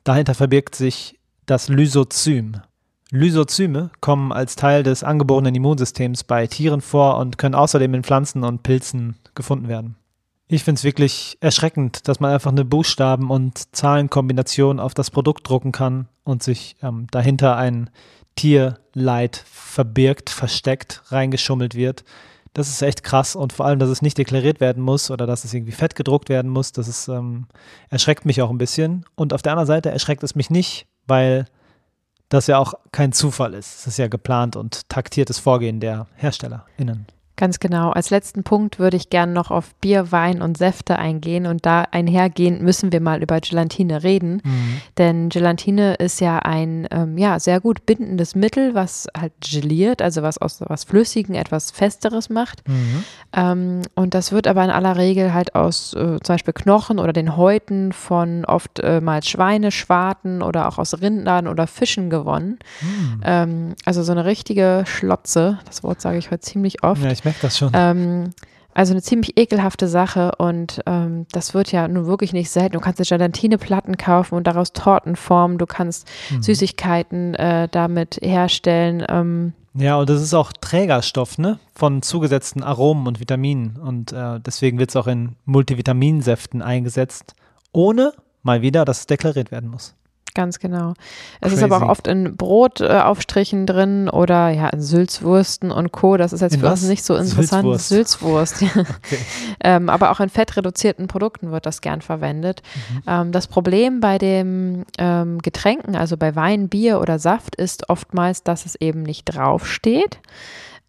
Dahinter 0.05 0.35
verbirgt 0.35 0.75
sich 0.75 1.19
das 1.45 1.69
Lysozym. 1.69 2.63
Lysozyme 3.11 3.91
kommen 4.01 4.33
als 4.33 4.57
Teil 4.57 4.83
des 4.83 5.05
angeborenen 5.05 5.55
Immunsystems 5.55 6.25
bei 6.25 6.47
Tieren 6.47 6.81
vor 6.81 7.19
und 7.19 7.37
können 7.37 7.55
außerdem 7.55 7.93
in 7.93 8.05
Pflanzen 8.05 8.43
und 8.43 8.63
Pilzen 8.63 9.17
gefunden 9.35 9.69
werden. 9.69 9.97
Ich 10.49 10.65
finde 10.65 10.79
es 10.79 10.85
wirklich 10.85 11.37
erschreckend, 11.41 12.09
dass 12.09 12.21
man 12.21 12.33
einfach 12.33 12.53
eine 12.53 12.65
Buchstaben- 12.65 13.31
und 13.31 13.77
Zahlenkombination 13.77 14.81
auf 14.81 14.95
das 14.95 15.11
Produkt 15.11 15.47
drucken 15.47 15.73
kann 15.73 16.09
und 16.25 16.43
sich 16.43 16.77
ähm, 16.83 17.07
dahinter 17.11 17.55
ein 17.59 17.91
Tierleid 18.35 19.45
verbirgt, 19.47 20.31
versteckt, 20.31 21.03
reingeschummelt 21.09 21.75
wird. 21.75 22.03
Das 22.55 22.69
ist 22.69 22.83
echt 22.83 23.03
krass 23.03 23.35
und 23.35 23.53
vor 23.53 23.67
allem, 23.67 23.79
dass 23.79 23.89
es 23.89 24.03
nicht 24.03 24.19
deklariert 24.19 24.61
werden 24.61 24.83
muss 24.83 25.11
oder 25.11 25.27
dass 25.27 25.45
es 25.45 25.55
irgendwie 25.55 25.73
fett 25.73 25.95
gedruckt 25.95 26.29
werden 26.29 26.51
muss, 26.51 26.73
das 26.73 26.87
ist, 26.87 27.09
ähm, 27.09 27.47
erschreckt 27.89 28.27
mich 28.27 28.43
auch 28.43 28.51
ein 28.51 28.59
bisschen. 28.59 29.07
Und 29.15 29.33
auf 29.33 29.41
der 29.41 29.53
anderen 29.53 29.67
Seite 29.67 29.91
erschreckt 29.91 30.23
es 30.23 30.35
mich 30.35 30.51
nicht, 30.51 30.87
weil 31.07 31.47
das 32.29 32.47
ja 32.47 32.59
auch 32.59 32.75
kein 32.93 33.13
Zufall 33.13 33.55
ist. 33.55 33.81
Es 33.81 33.87
ist 33.87 33.99
ja 33.99 34.09
geplant 34.09 34.57
und 34.57 34.89
taktiertes 34.89 35.39
Vorgehen 35.39 35.81
der 35.81 36.07
HerstellerInnen. 36.15 37.07
Ganz 37.37 37.61
genau. 37.61 37.91
Als 37.91 38.11
letzten 38.11 38.45
Punkt 38.45 38.79
würde 38.79 38.97
ich 38.97 39.09
gerne 39.09 39.33
noch 39.33 39.51
auf 39.51 39.75
Bier, 39.77 40.13
Wein 40.13 40.43
und 40.43 40.59
Säfte 40.59 40.99
eingehen 40.99 41.47
und 41.47 41.65
da 41.65 41.83
einhergehend 41.91 42.61
müssen 42.61 42.93
wir 42.93 43.01
mal 43.01 43.23
über 43.23 43.41
Gelatine 43.41 44.03
reden, 44.03 44.43
mhm. 44.45 44.81
denn 44.99 45.29
Gelatine 45.31 45.95
ist 45.95 46.21
ja 46.21 46.41
ein 46.41 46.87
ähm, 46.91 47.17
ja 47.17 47.41
sehr 47.41 47.61
gut 47.61 47.87
bindendes 47.87 48.35
Mittel, 48.35 48.75
was 48.75 49.09
halt 49.19 49.33
geliert, 49.41 50.03
also 50.03 50.23
was 50.23 50.39
aus 50.39 50.61
was 50.67 50.85
Flüssigen 50.85 51.35
etwas 51.35 51.71
Festeres 51.71 52.29
macht. 52.29 52.69
Mhm. 52.69 53.05
Ähm, 53.33 53.83
und 53.95 54.13
das 54.13 54.33
wird 54.33 54.47
aber 54.47 54.63
in 54.65 54.71
aller 54.71 54.97
Regel 54.97 55.33
halt 55.33 55.55
aus 55.55 55.95
äh, 55.95 56.19
zum 56.23 56.35
Beispiel 56.35 56.53
Knochen 56.55 56.99
oder 56.99 57.15
den 57.15 57.37
Häuten 57.37 57.93
von 57.93 58.45
oftmals 58.45 59.27
äh, 59.27 59.31
Schweine, 59.31 59.71
Schwarten 59.71 60.43
oder 60.43 60.69
auch 60.69 60.77
aus 60.77 61.01
Rindern 61.01 61.49
oder 61.49 61.67
Fischen 61.67 62.11
gewonnen. 62.11 62.59
Mhm. 62.83 63.21
Ähm, 63.25 63.75
also 63.87 64.03
so 64.03 64.13
eine 64.13 64.27
richtige 64.27 64.85
Schlotze. 64.87 65.59
Das 65.65 65.83
Wort 65.83 66.03
sage 66.03 66.19
ich 66.19 66.31
heute 66.31 66.41
ziemlich 66.41 66.83
oft. 66.83 67.03
Ja, 67.03 67.22
ich 67.23 67.25
merke 67.25 67.39
das 67.43 67.57
schon. 67.57 67.71
Ähm, 67.73 68.31
also 68.75 68.95
eine 68.95 69.03
ziemlich 69.03 69.39
ekelhafte 69.39 69.87
Sache 69.87 70.33
und 70.39 70.81
ähm, 70.87 71.27
das 71.31 71.55
wird 71.55 71.71
ja 71.71 71.87
nun 71.87 72.07
wirklich 72.07 72.33
nicht 72.33 72.51
selten. 72.51 72.73
Du 72.73 72.81
kannst 72.81 72.99
eine 72.99 73.07
Gelatineplatten 73.07 73.97
kaufen 73.97 74.35
und 74.35 74.47
daraus 74.47 74.73
Torten 74.73 75.15
formen. 75.15 75.59
Du 75.59 75.67
kannst 75.67 76.09
mhm. 76.31 76.43
Süßigkeiten 76.43 77.35
äh, 77.35 77.69
damit 77.71 78.19
herstellen. 78.23 79.05
Ähm. 79.09 79.53
Ja, 79.75 79.99
und 79.99 80.09
das 80.09 80.21
ist 80.21 80.35
auch 80.35 80.53
Trägerstoff, 80.53 81.39
ne? 81.39 81.59
Von 81.75 82.03
zugesetzten 82.03 82.63
Aromen 82.63 83.07
und 83.07 83.21
Vitaminen. 83.21 83.77
Und 83.77 84.13
äh, 84.13 84.41
deswegen 84.41 84.79
wird 84.79 84.91
es 84.91 84.97
auch 84.97 85.07
in 85.07 85.37
Multivitaminsäften 85.45 86.61
eingesetzt, 86.61 87.35
ohne 87.73 88.13
mal 88.43 88.63
wieder, 88.63 88.85
dass 88.85 89.01
es 89.01 89.07
deklariert 89.07 89.51
werden 89.51 89.71
muss. 89.71 89.95
Ganz 90.35 90.59
genau. 90.59 90.95
Es 91.41 91.51
Crazy. 91.51 91.55
ist 91.57 91.63
aber 91.63 91.85
auch 91.85 91.91
oft 91.91 92.07
in 92.07 92.37
Brotaufstrichen 92.37 93.63
äh, 93.63 93.67
drin 93.67 94.09
oder 94.09 94.49
ja, 94.49 94.69
in 94.71 94.81
Sülzwursten 94.81 95.71
und 95.71 95.93
Co. 95.93 96.17
Das 96.17 96.33
ist 96.33 96.41
jetzt 96.41 96.55
in 96.55 96.61
für 96.61 96.67
was? 96.67 96.81
uns 96.81 96.89
nicht 96.89 97.05
so 97.05 97.17
interessant. 97.17 97.65
Sülzwurst. 97.83 98.59
Sülzwurst 98.59 98.63
ja. 98.63 98.69
okay. 98.77 99.19
ähm, 99.63 99.91
aber 99.91 100.11
auch 100.11 100.21
in 100.21 100.31
fettreduzierten 100.31 101.07
Produkten 101.07 101.51
wird 101.51 101.67
das 101.67 101.83
gern 101.83 102.01
verwendet. 102.01 102.63
Mhm. 102.91 103.03
Ähm, 103.07 103.33
das 103.33 103.47
Problem 103.47 104.01
bei 104.01 104.17
den 104.17 104.87
ähm, 104.97 105.39
Getränken, 105.41 105.97
also 105.97 106.17
bei 106.17 106.35
Wein, 106.35 106.69
Bier 106.69 107.01
oder 107.01 107.19
Saft, 107.19 107.55
ist 107.57 107.91
oftmals, 107.91 108.43
dass 108.43 108.65
es 108.65 108.75
eben 108.77 109.03
nicht 109.03 109.25
draufsteht 109.25 110.19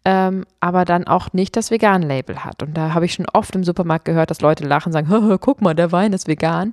ähm, 0.04 0.44
aber 0.60 0.84
dann 0.84 1.06
auch 1.06 1.32
nicht 1.32 1.56
das 1.56 1.70
Vegan-Label 1.70 2.44
hat. 2.44 2.62
Und 2.62 2.76
da 2.76 2.92
habe 2.94 3.06
ich 3.06 3.14
schon 3.14 3.26
oft 3.32 3.54
im 3.54 3.64
Supermarkt 3.64 4.04
gehört, 4.04 4.30
dass 4.30 4.40
Leute 4.40 4.66
lachen 4.66 4.88
und 4.88 4.92
sagen, 4.92 5.38
guck 5.40 5.62
mal, 5.62 5.74
der 5.74 5.92
Wein 5.92 6.12
ist 6.12 6.28
vegan. 6.28 6.72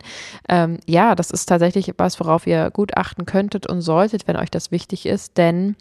Ähm, 0.49 0.79
ja, 0.85 1.15
das 1.15 1.31
ist 1.31 1.45
tatsächlich 1.45 1.93
was, 1.97 2.19
worauf 2.19 2.45
ihr 2.45 2.69
gut 2.71 2.97
achten 2.97 3.25
könntet 3.25 3.67
und 3.67 3.81
solltet, 3.81 4.27
wenn 4.27 4.35
euch 4.35 4.51
das 4.51 4.71
wichtig 4.71 5.05
ist, 5.05 5.37
denn 5.37 5.75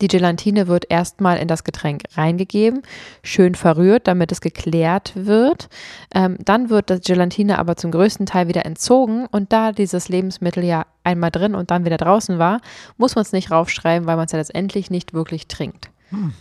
die 0.00 0.08
Gelatine 0.08 0.68
wird 0.68 0.86
erstmal 0.88 1.38
in 1.38 1.48
das 1.48 1.64
Getränk 1.64 2.04
reingegeben, 2.14 2.82
schön 3.22 3.54
verrührt, 3.54 4.06
damit 4.06 4.30
es 4.30 4.40
geklärt 4.40 5.12
wird. 5.14 5.68
Ähm, 6.14 6.36
dann 6.44 6.70
wird 6.70 6.90
das 6.90 7.00
Gelatine 7.00 7.58
aber 7.58 7.76
zum 7.76 7.90
größten 7.90 8.26
Teil 8.26 8.48
wieder 8.48 8.64
entzogen 8.66 9.26
und 9.26 9.52
da 9.52 9.72
dieses 9.72 10.08
Lebensmittel 10.08 10.64
ja 10.64 10.86
einmal 11.02 11.30
drin 11.30 11.54
und 11.54 11.70
dann 11.70 11.84
wieder 11.84 11.96
draußen 11.96 12.38
war, 12.38 12.60
muss 12.98 13.14
man 13.14 13.22
es 13.22 13.32
nicht 13.32 13.50
raufschreiben, 13.50 14.06
weil 14.06 14.16
man 14.16 14.26
es 14.26 14.32
ja 14.32 14.38
letztendlich 14.38 14.90
nicht 14.90 15.12
wirklich 15.12 15.48
trinkt. 15.48 15.90
Hm. 16.10 16.34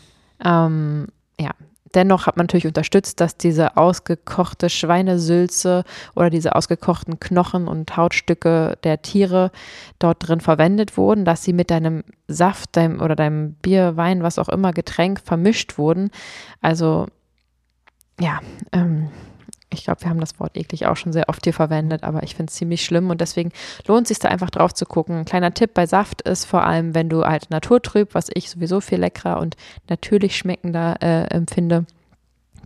Ähm, 0.43 1.08
ja, 1.39 1.52
Dennoch 1.95 2.28
hat 2.28 2.38
man 2.38 2.45
natürlich 2.45 2.67
unterstützt, 2.67 3.19
dass 3.19 3.36
diese 3.36 3.75
ausgekochte 3.75 4.69
Schweinesülze 4.69 5.84
oder 6.15 6.30
diese 6.30 6.56
ausgekochten 6.56 7.19
Knochen 7.19 7.67
und 7.67 7.97
Hautstücke 7.97 8.78
der 8.84 9.02
Tiere 9.02 9.52
dort 9.97 10.28
drin 10.28 10.39
verwendet 10.39 10.97
wurden, 10.97 11.25
dass 11.25 11.43
sie 11.43 11.54
mit 11.54 11.71
deinem 11.71 12.04
Saft 12.28 12.78
deinem, 12.78 13.02
oder 13.02 13.15
deinem 13.15 13.54
Bier, 13.54 13.97
Wein, 13.97 14.21
was 14.21 14.38
auch 14.38 14.49
immer, 14.49 14.71
Getränk 14.71 15.21
vermischt 15.23 15.78
wurden. 15.80 16.12
Also 16.62 17.08
ja, 18.19 18.39
ähm, 18.71 19.10
ich 19.71 19.84
glaube, 19.84 20.01
wir 20.01 20.10
haben 20.10 20.19
das 20.19 20.39
Wort 20.39 20.58
eklig 20.58 20.88
auch 20.88 20.97
schon 20.97 21.13
sehr 21.13 21.29
oft 21.29 21.43
hier 21.43 21.53
verwendet, 21.53 22.03
aber 22.03 22.23
ich 22.23 22.36
finde 22.36 22.49
es 22.49 22.55
ziemlich 22.55 22.84
schlimm 22.84 23.10
und 23.10 23.21
deswegen 23.21 23.51
lohnt 23.88 24.03
es 24.03 24.10
sich 24.10 24.19
da 24.19 24.29
einfach 24.29 24.49
drauf 24.49 24.73
zu 24.73 24.86
gucken. 24.86 25.17
Ein 25.17 25.25
kleiner 25.25 25.53
Tipp 25.53 25.73
bei 25.73 25.86
Saft 25.86 26.21
ist 26.23 26.45
vor 26.45 26.63
allem, 26.63 26.95
wenn 26.95 27.10
du 27.10 27.23
halt 27.23 27.49
naturtrüb, 27.49 28.15
was 28.15 28.29
ich 28.34 28.49
sowieso 28.49 28.82
viel 28.82 28.99
leckerer 28.99 29.39
und 29.39 29.55
natürlich 29.88 30.38
schmeckender 30.38 30.97
äh, 31.01 31.25
empfinde, 31.34 31.86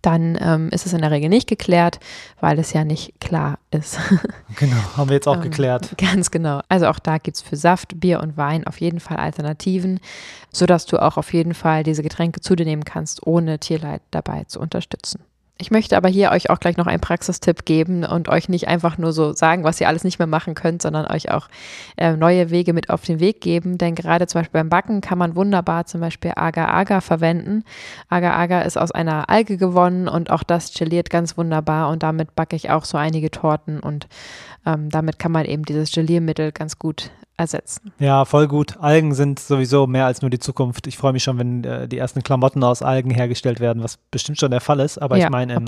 dann 0.01 0.37
ähm, 0.41 0.69
ist 0.69 0.85
es 0.85 0.93
in 0.93 1.01
der 1.01 1.11
Regel 1.11 1.29
nicht 1.29 1.47
geklärt, 1.47 1.99
weil 2.41 2.59
es 2.59 2.73
ja 2.73 2.83
nicht 2.83 3.19
klar 3.21 3.57
ist. 3.71 3.97
genau, 4.57 4.75
haben 4.97 5.09
wir 5.09 5.15
jetzt 5.15 5.27
auch 5.27 5.37
ähm, 5.37 5.43
geklärt. 5.43 5.97
Ganz 5.97 6.29
genau. 6.29 6.61
Also 6.67 6.87
auch 6.87 6.99
da 6.99 7.17
gibt 7.17 7.37
es 7.37 7.41
für 7.41 7.55
Saft, 7.55 7.99
Bier 7.99 8.19
und 8.19 8.35
Wein 8.35 8.67
auf 8.67 8.81
jeden 8.81 8.99
Fall 8.99 9.17
Alternativen, 9.17 9.99
sodass 10.51 10.85
du 10.85 11.01
auch 11.01 11.15
auf 11.15 11.33
jeden 11.33 11.53
Fall 11.53 11.83
diese 11.83 12.03
Getränke 12.03 12.41
zu 12.41 12.55
dir 12.55 12.65
nehmen 12.65 12.83
kannst, 12.83 13.25
ohne 13.25 13.59
Tierleid 13.59 14.01
dabei 14.11 14.43
zu 14.43 14.59
unterstützen. 14.59 15.21
Ich 15.59 15.69
möchte 15.69 15.95
aber 15.95 16.09
hier 16.09 16.31
euch 16.31 16.49
auch 16.49 16.59
gleich 16.59 16.77
noch 16.77 16.87
einen 16.87 16.99
Praxistipp 16.99 17.63
geben 17.63 18.03
und 18.03 18.27
euch 18.27 18.49
nicht 18.49 18.67
einfach 18.67 18.97
nur 18.97 19.13
so 19.13 19.33
sagen, 19.33 19.63
was 19.63 19.79
ihr 19.79 19.87
alles 19.87 20.03
nicht 20.03 20.17
mehr 20.17 20.27
machen 20.27 20.55
könnt, 20.55 20.81
sondern 20.81 21.05
euch 21.05 21.29
auch 21.29 21.47
äh, 21.95 22.17
neue 22.17 22.49
Wege 22.49 22.73
mit 22.73 22.89
auf 22.89 23.03
den 23.03 23.19
Weg 23.19 23.39
geben. 23.39 23.77
Denn 23.77 23.93
gerade 23.93 24.25
zum 24.25 24.41
Beispiel 24.41 24.59
beim 24.59 24.69
Backen 24.69 25.01
kann 25.01 25.19
man 25.19 25.35
wunderbar 25.35 25.85
zum 25.85 26.01
Beispiel 26.01 26.33
Agar-Agar 26.35 27.01
verwenden. 27.01 27.63
Agar-Agar 28.09 28.65
ist 28.65 28.77
aus 28.77 28.91
einer 28.91 29.29
Alge 29.29 29.57
gewonnen 29.57 30.07
und 30.07 30.31
auch 30.31 30.41
das 30.41 30.73
geliert 30.73 31.11
ganz 31.11 31.37
wunderbar 31.37 31.89
und 31.89 32.01
damit 32.01 32.35
backe 32.35 32.55
ich 32.55 32.71
auch 32.71 32.83
so 32.83 32.97
einige 32.97 33.29
Torten 33.29 33.79
und 33.79 34.07
ähm, 34.65 34.89
damit 34.89 35.19
kann 35.19 35.31
man 35.31 35.45
eben 35.45 35.63
dieses 35.63 35.91
Geliermittel 35.91 36.51
ganz 36.51 36.79
gut 36.79 37.11
ersetzen. 37.37 37.91
Ja, 37.99 38.25
voll 38.25 38.47
gut. 38.47 38.77
Algen 38.79 39.13
sind 39.13 39.39
sowieso 39.39 39.87
mehr 39.87 40.05
als 40.05 40.21
nur 40.21 40.29
die 40.29 40.39
Zukunft. 40.39 40.87
Ich 40.87 40.97
freue 40.97 41.13
mich 41.13 41.23
schon, 41.23 41.37
wenn 41.37 41.63
äh, 41.63 41.87
die 41.87 41.97
ersten 41.97 42.21
Klamotten 42.21 42.63
aus 42.63 42.81
Algen 42.81 43.11
hergestellt 43.11 43.59
werden, 43.59 43.83
was 43.83 43.97
bestimmt 44.11 44.39
schon 44.39 44.51
der 44.51 44.61
Fall 44.61 44.79
ist, 44.79 44.97
aber 44.97 45.17
ja, 45.17 45.25
ich 45.25 45.31
meine 45.31 45.55
im, 45.55 45.65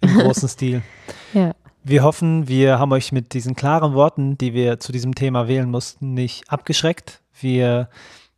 im, 0.00 0.18
großen 0.18 0.48
Stil. 0.48 0.82
Ja. 1.34 1.52
Wir 1.84 2.02
hoffen, 2.02 2.48
wir 2.48 2.78
haben 2.78 2.92
euch 2.92 3.12
mit 3.12 3.34
diesen 3.34 3.54
klaren 3.54 3.94
Worten, 3.94 4.36
die 4.38 4.52
wir 4.52 4.80
zu 4.80 4.92
diesem 4.92 5.14
Thema 5.14 5.46
wählen 5.46 5.70
mussten, 5.70 6.14
nicht 6.14 6.50
abgeschreckt. 6.50 7.20
Wir 7.38 7.88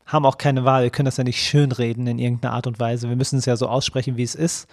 haben 0.06 0.26
auch 0.26 0.38
keine 0.38 0.64
Wahl. 0.64 0.82
Wir 0.82 0.90
können 0.90 1.06
das 1.06 1.16
ja 1.16 1.24
nicht 1.24 1.40
schönreden 1.40 2.06
in 2.06 2.18
irgendeiner 2.18 2.54
Art 2.54 2.66
und 2.66 2.78
Weise. 2.78 3.08
Wir 3.08 3.16
müssen 3.16 3.38
es 3.38 3.46
ja 3.46 3.56
so 3.56 3.68
aussprechen, 3.68 4.16
wie 4.16 4.22
es 4.22 4.34
ist. 4.34 4.68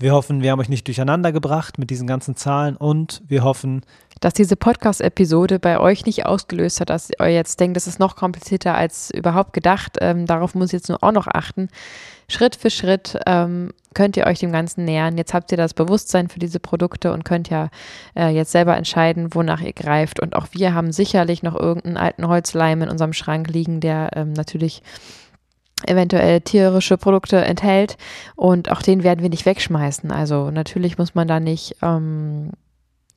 Wir 0.00 0.12
hoffen, 0.12 0.42
wir 0.42 0.52
haben 0.52 0.60
euch 0.60 0.68
nicht 0.68 0.86
durcheinander 0.86 1.32
gebracht 1.32 1.78
mit 1.78 1.90
diesen 1.90 2.06
ganzen 2.06 2.36
Zahlen 2.36 2.76
und 2.76 3.22
wir 3.26 3.42
hoffen, 3.42 3.82
dass 4.20 4.34
diese 4.34 4.56
Podcast-Episode 4.56 5.58
bei 5.58 5.78
euch 5.78 6.06
nicht 6.06 6.26
ausgelöst 6.26 6.80
hat, 6.80 6.90
dass 6.90 7.10
ihr 7.18 7.28
jetzt 7.28 7.60
denkt, 7.60 7.76
das 7.76 7.86
ist 7.86 7.98
noch 7.98 8.16
komplizierter 8.16 8.74
als 8.74 9.10
überhaupt 9.10 9.52
gedacht. 9.52 9.98
Ähm, 10.00 10.26
darauf 10.26 10.54
muss 10.54 10.68
ich 10.68 10.74
jetzt 10.74 10.88
nur 10.88 11.02
auch 11.02 11.12
noch 11.12 11.26
achten. 11.26 11.68
Schritt 12.30 12.56
für 12.56 12.70
Schritt 12.70 13.18
ähm, 13.26 13.72
könnt 13.94 14.16
ihr 14.16 14.26
euch 14.26 14.38
dem 14.38 14.52
Ganzen 14.52 14.84
nähern. 14.84 15.16
Jetzt 15.16 15.32
habt 15.32 15.50
ihr 15.50 15.56
das 15.56 15.72
Bewusstsein 15.72 16.28
für 16.28 16.38
diese 16.38 16.60
Produkte 16.60 17.12
und 17.12 17.24
könnt 17.24 17.48
ja 17.48 17.70
äh, 18.14 18.28
jetzt 18.28 18.52
selber 18.52 18.76
entscheiden, 18.76 19.34
wonach 19.34 19.60
ihr 19.60 19.72
greift. 19.72 20.20
Und 20.20 20.36
auch 20.36 20.48
wir 20.52 20.74
haben 20.74 20.92
sicherlich 20.92 21.42
noch 21.42 21.54
irgendeinen 21.54 21.96
alten 21.96 22.28
Holzleim 22.28 22.82
in 22.82 22.90
unserem 22.90 23.14
Schrank 23.14 23.48
liegen, 23.48 23.80
der 23.80 24.10
ähm, 24.14 24.34
natürlich 24.34 24.82
eventuell 25.86 26.40
tierische 26.40 26.96
Produkte 26.96 27.36
enthält 27.36 27.96
und 28.34 28.70
auch 28.70 28.82
den 28.82 29.04
werden 29.04 29.22
wir 29.22 29.30
nicht 29.30 29.46
wegschmeißen. 29.46 30.10
Also 30.10 30.50
natürlich 30.50 30.98
muss 30.98 31.14
man 31.14 31.28
da 31.28 31.40
nicht 31.40 31.76
ähm, 31.82 32.50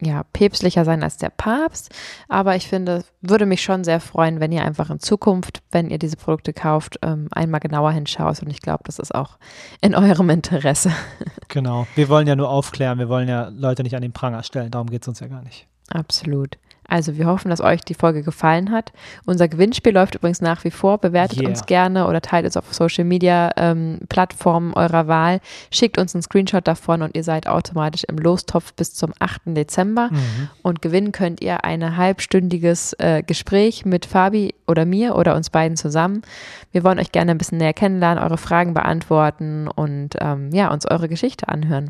ja, 0.01 0.23
päpstlicher 0.33 0.85
sein 0.85 1.03
als 1.03 1.17
der 1.17 1.29
Papst, 1.29 1.93
aber 2.27 2.55
ich 2.55 2.67
finde, 2.67 3.03
würde 3.21 3.45
mich 3.45 3.61
schon 3.61 3.83
sehr 3.83 3.99
freuen, 3.99 4.39
wenn 4.39 4.51
ihr 4.51 4.63
einfach 4.63 4.89
in 4.89 4.99
Zukunft, 4.99 5.61
wenn 5.71 5.89
ihr 5.89 5.99
diese 5.99 6.17
Produkte 6.17 6.53
kauft, 6.53 6.99
ähm, 7.01 7.27
einmal 7.31 7.59
genauer 7.59 7.91
hinschaut 7.91 8.41
und 8.41 8.49
ich 8.49 8.61
glaube, 8.61 8.83
das 8.85 8.99
ist 8.99 9.13
auch 9.13 9.37
in 9.81 9.95
eurem 9.95 10.29
Interesse. 10.29 10.91
Genau, 11.47 11.85
wir 11.95 12.07
wollen 12.07 12.27
ja 12.27 12.35
nur 12.37 12.49
aufklären, 12.49 12.97
wir 12.97 13.09
wollen 13.09 13.27
ja 13.27 13.49
Leute 13.49 13.83
nicht 13.83 13.93
an 13.93 14.01
den 14.01 14.13
Pranger 14.13 14.41
stellen, 14.43 14.71
darum 14.71 14.89
geht 14.89 15.01
es 15.01 15.07
uns 15.09 15.19
ja 15.19 15.27
gar 15.27 15.41
nicht. 15.41 15.67
Absolut. 15.89 16.57
Also 16.91 17.17
wir 17.17 17.25
hoffen, 17.25 17.49
dass 17.49 17.61
euch 17.61 17.85
die 17.85 17.93
Folge 17.93 18.21
gefallen 18.21 18.69
hat. 18.69 18.91
Unser 19.25 19.47
Gewinnspiel 19.47 19.93
läuft 19.93 20.15
übrigens 20.15 20.41
nach 20.41 20.65
wie 20.65 20.71
vor. 20.71 20.97
Bewertet 20.97 21.39
yeah. 21.39 21.47
uns 21.47 21.65
gerne 21.65 22.05
oder 22.05 22.19
teilt 22.19 22.45
es 22.45 22.57
auf 22.57 22.73
Social 22.73 23.05
Media 23.05 23.49
ähm, 23.55 23.99
Plattformen 24.09 24.73
eurer 24.73 25.07
Wahl. 25.07 25.39
Schickt 25.71 25.97
uns 25.97 26.13
einen 26.13 26.21
Screenshot 26.21 26.67
davon 26.67 27.01
und 27.01 27.15
ihr 27.15 27.23
seid 27.23 27.47
automatisch 27.47 28.03
im 28.03 28.17
Lostopf 28.17 28.73
bis 28.73 28.93
zum 28.93 29.13
8. 29.19 29.41
Dezember. 29.45 30.09
Mhm. 30.11 30.49
Und 30.63 30.81
gewinnen 30.81 31.13
könnt 31.13 31.39
ihr 31.39 31.63
ein 31.63 31.95
halbstündiges 31.95 32.91
äh, 32.99 33.23
Gespräch 33.23 33.85
mit 33.85 34.05
Fabi 34.05 34.53
oder 34.67 34.83
mir 34.83 35.15
oder 35.15 35.37
uns 35.37 35.49
beiden 35.49 35.77
zusammen. 35.77 36.23
Wir 36.73 36.83
wollen 36.83 36.99
euch 36.99 37.13
gerne 37.13 37.31
ein 37.31 37.37
bisschen 37.37 37.59
näher 37.59 37.71
kennenlernen, 37.71 38.21
eure 38.21 38.37
Fragen 38.37 38.73
beantworten 38.73 39.69
und 39.69 40.17
ähm, 40.19 40.49
ja, 40.51 40.73
uns 40.73 40.85
eure 40.85 41.07
Geschichte 41.07 41.47
anhören. 41.47 41.89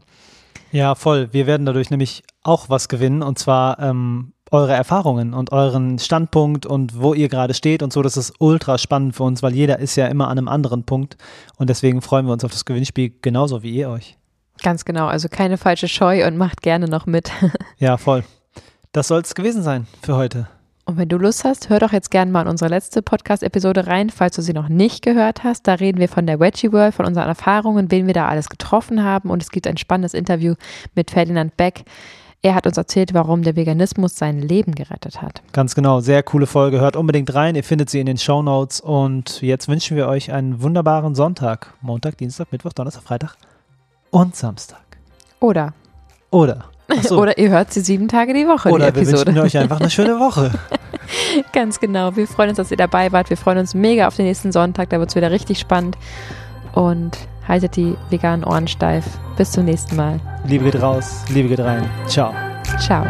Ja, 0.71 0.93
voll. 0.93 1.29
Wir 1.31 1.47
werden 1.47 1.65
dadurch 1.65 1.89
nämlich 1.89 2.21
auch 2.43 2.69
was 2.69 2.87
gewinnen 2.87 3.23
und 3.23 3.39
zwar 3.39 3.79
ähm, 3.79 4.33
eure 4.51 4.73
Erfahrungen 4.73 5.33
und 5.33 5.51
euren 5.51 5.97
Standpunkt 5.97 6.65
und 6.65 7.01
wo 7.01 7.13
ihr 7.13 7.29
gerade 7.29 7.53
steht 7.53 7.81
und 7.81 7.91
so. 7.91 8.01
Das 8.01 8.17
ist 8.17 8.33
ultra 8.39 8.77
spannend 8.77 9.15
für 9.15 9.23
uns, 9.23 9.41
weil 9.41 9.53
jeder 9.53 9.79
ist 9.79 9.95
ja 9.95 10.07
immer 10.07 10.27
an 10.27 10.37
einem 10.37 10.47
anderen 10.47 10.83
Punkt 10.83 11.17
und 11.57 11.69
deswegen 11.69 12.01
freuen 12.01 12.25
wir 12.25 12.33
uns 12.33 12.43
auf 12.43 12.51
das 12.51 12.65
Gewinnspiel 12.65 13.13
genauso 13.21 13.63
wie 13.63 13.71
ihr 13.71 13.89
euch. 13.89 14.17
Ganz 14.61 14.85
genau, 14.85 15.07
also 15.07 15.27
keine 15.29 15.57
falsche 15.57 15.87
Scheu 15.87 16.27
und 16.27 16.37
macht 16.37 16.61
gerne 16.61 16.87
noch 16.87 17.05
mit. 17.05 17.31
ja, 17.79 17.97
voll. 17.97 18.23
Das 18.91 19.07
soll 19.07 19.21
es 19.21 19.33
gewesen 19.33 19.63
sein 19.63 19.87
für 20.03 20.15
heute. 20.17 20.47
Und 20.85 20.97
wenn 20.97 21.07
du 21.07 21.17
Lust 21.17 21.45
hast, 21.45 21.69
hör 21.69 21.79
doch 21.79 21.93
jetzt 21.93 22.11
gerne 22.11 22.31
mal 22.31 22.41
in 22.41 22.47
unsere 22.47 22.69
letzte 22.69 23.01
Podcast-Episode 23.01 23.87
rein, 23.87 24.09
falls 24.09 24.35
du 24.35 24.41
sie 24.41 24.51
noch 24.51 24.67
nicht 24.67 25.03
gehört 25.03 25.43
hast. 25.43 25.67
Da 25.67 25.75
reden 25.75 25.99
wir 25.99 26.09
von 26.09 26.25
der 26.25 26.39
Veggie 26.39 26.71
World, 26.73 26.93
von 26.93 27.05
unseren 27.05 27.27
Erfahrungen, 27.27 27.91
wen 27.91 28.07
wir 28.07 28.13
da 28.13 28.27
alles 28.27 28.49
getroffen 28.49 29.03
haben. 29.03 29.29
Und 29.29 29.41
es 29.41 29.51
gibt 29.51 29.67
ein 29.67 29.77
spannendes 29.77 30.13
Interview 30.13 30.55
mit 30.95 31.11
Ferdinand 31.11 31.55
Beck. 31.55 31.85
Er 32.43 32.56
hat 32.56 32.65
uns 32.65 32.75
erzählt, 32.75 33.13
warum 33.13 33.43
der 33.43 33.56
Veganismus 33.56 34.17
sein 34.17 34.39
Leben 34.39 34.73
gerettet 34.73 35.21
hat. 35.21 35.43
Ganz 35.54 35.75
genau, 35.75 35.99
sehr 35.99 36.23
coole 36.23 36.47
Folge. 36.47 36.80
Hört 36.80 36.95
unbedingt 36.95 37.32
rein. 37.36 37.54
Ihr 37.56 37.63
findet 37.63 37.91
sie 37.91 37.99
in 37.99 38.08
den 38.08 38.17
Show 38.17 38.41
Notes. 38.41 38.82
Und 38.82 39.43
jetzt 39.43 39.67
wünschen 39.67 39.95
wir 39.95 40.08
euch 40.08 40.32
einen 40.32 40.60
wunderbaren 40.63 41.13
Sonntag. 41.13 41.75
Montag, 41.82 42.17
Dienstag, 42.17 42.51
Mittwoch, 42.51 42.73
Donnerstag, 42.73 43.04
Freitag 43.04 43.36
und 44.10 44.36
Samstag. 44.36 44.82
Oder. 45.39 45.73
Oder. 46.32 46.65
So. 47.04 47.21
Oder 47.21 47.38
ihr 47.38 47.51
hört 47.51 47.71
sie 47.71 47.80
sieben 47.80 48.10
Tage 48.10 48.34
die 48.34 48.45
Woche. 48.45 48.69
Oder 48.69 48.91
die 48.91 48.99
wir 48.99 49.08
wünschen 49.13 49.39
euch 49.39 49.58
einfach 49.58 49.80
eine 49.80 49.89
schöne 49.89 50.19
Woche. 50.19 50.51
Ganz 51.54 51.80
genau. 51.80 52.17
Wir 52.17 52.27
freuen 52.27 52.49
uns, 52.49 52.58
dass 52.58 52.69
ihr 52.69 52.75
dabei 52.75 53.13
wart. 53.13 53.30
Wir 53.30 53.38
freuen 53.38 53.60
uns 53.60 53.73
mega 53.73 54.08
auf 54.08 54.17
den 54.17 54.25
nächsten 54.25 54.51
Sonntag. 54.51 54.89
Da 54.89 54.99
wird 54.99 55.10
es 55.10 55.15
wieder 55.15 55.32
richtig 55.32 55.58
spannend. 55.58 55.97
Und 56.73 57.17
haltet 57.47 57.75
die 57.75 57.95
veganen 58.10 58.43
Ohren 58.43 58.67
steif. 58.67 59.06
Bis 59.38 59.51
zum 59.51 59.65
nächsten 59.65 59.95
Mal. 59.95 60.19
Liebe 60.45 60.65
geht 60.65 60.82
raus, 60.82 61.23
Liebe 61.30 61.49
geht 61.49 61.60
rein. 61.60 61.89
Ciao. 62.08 62.34
Ciao. 62.80 63.06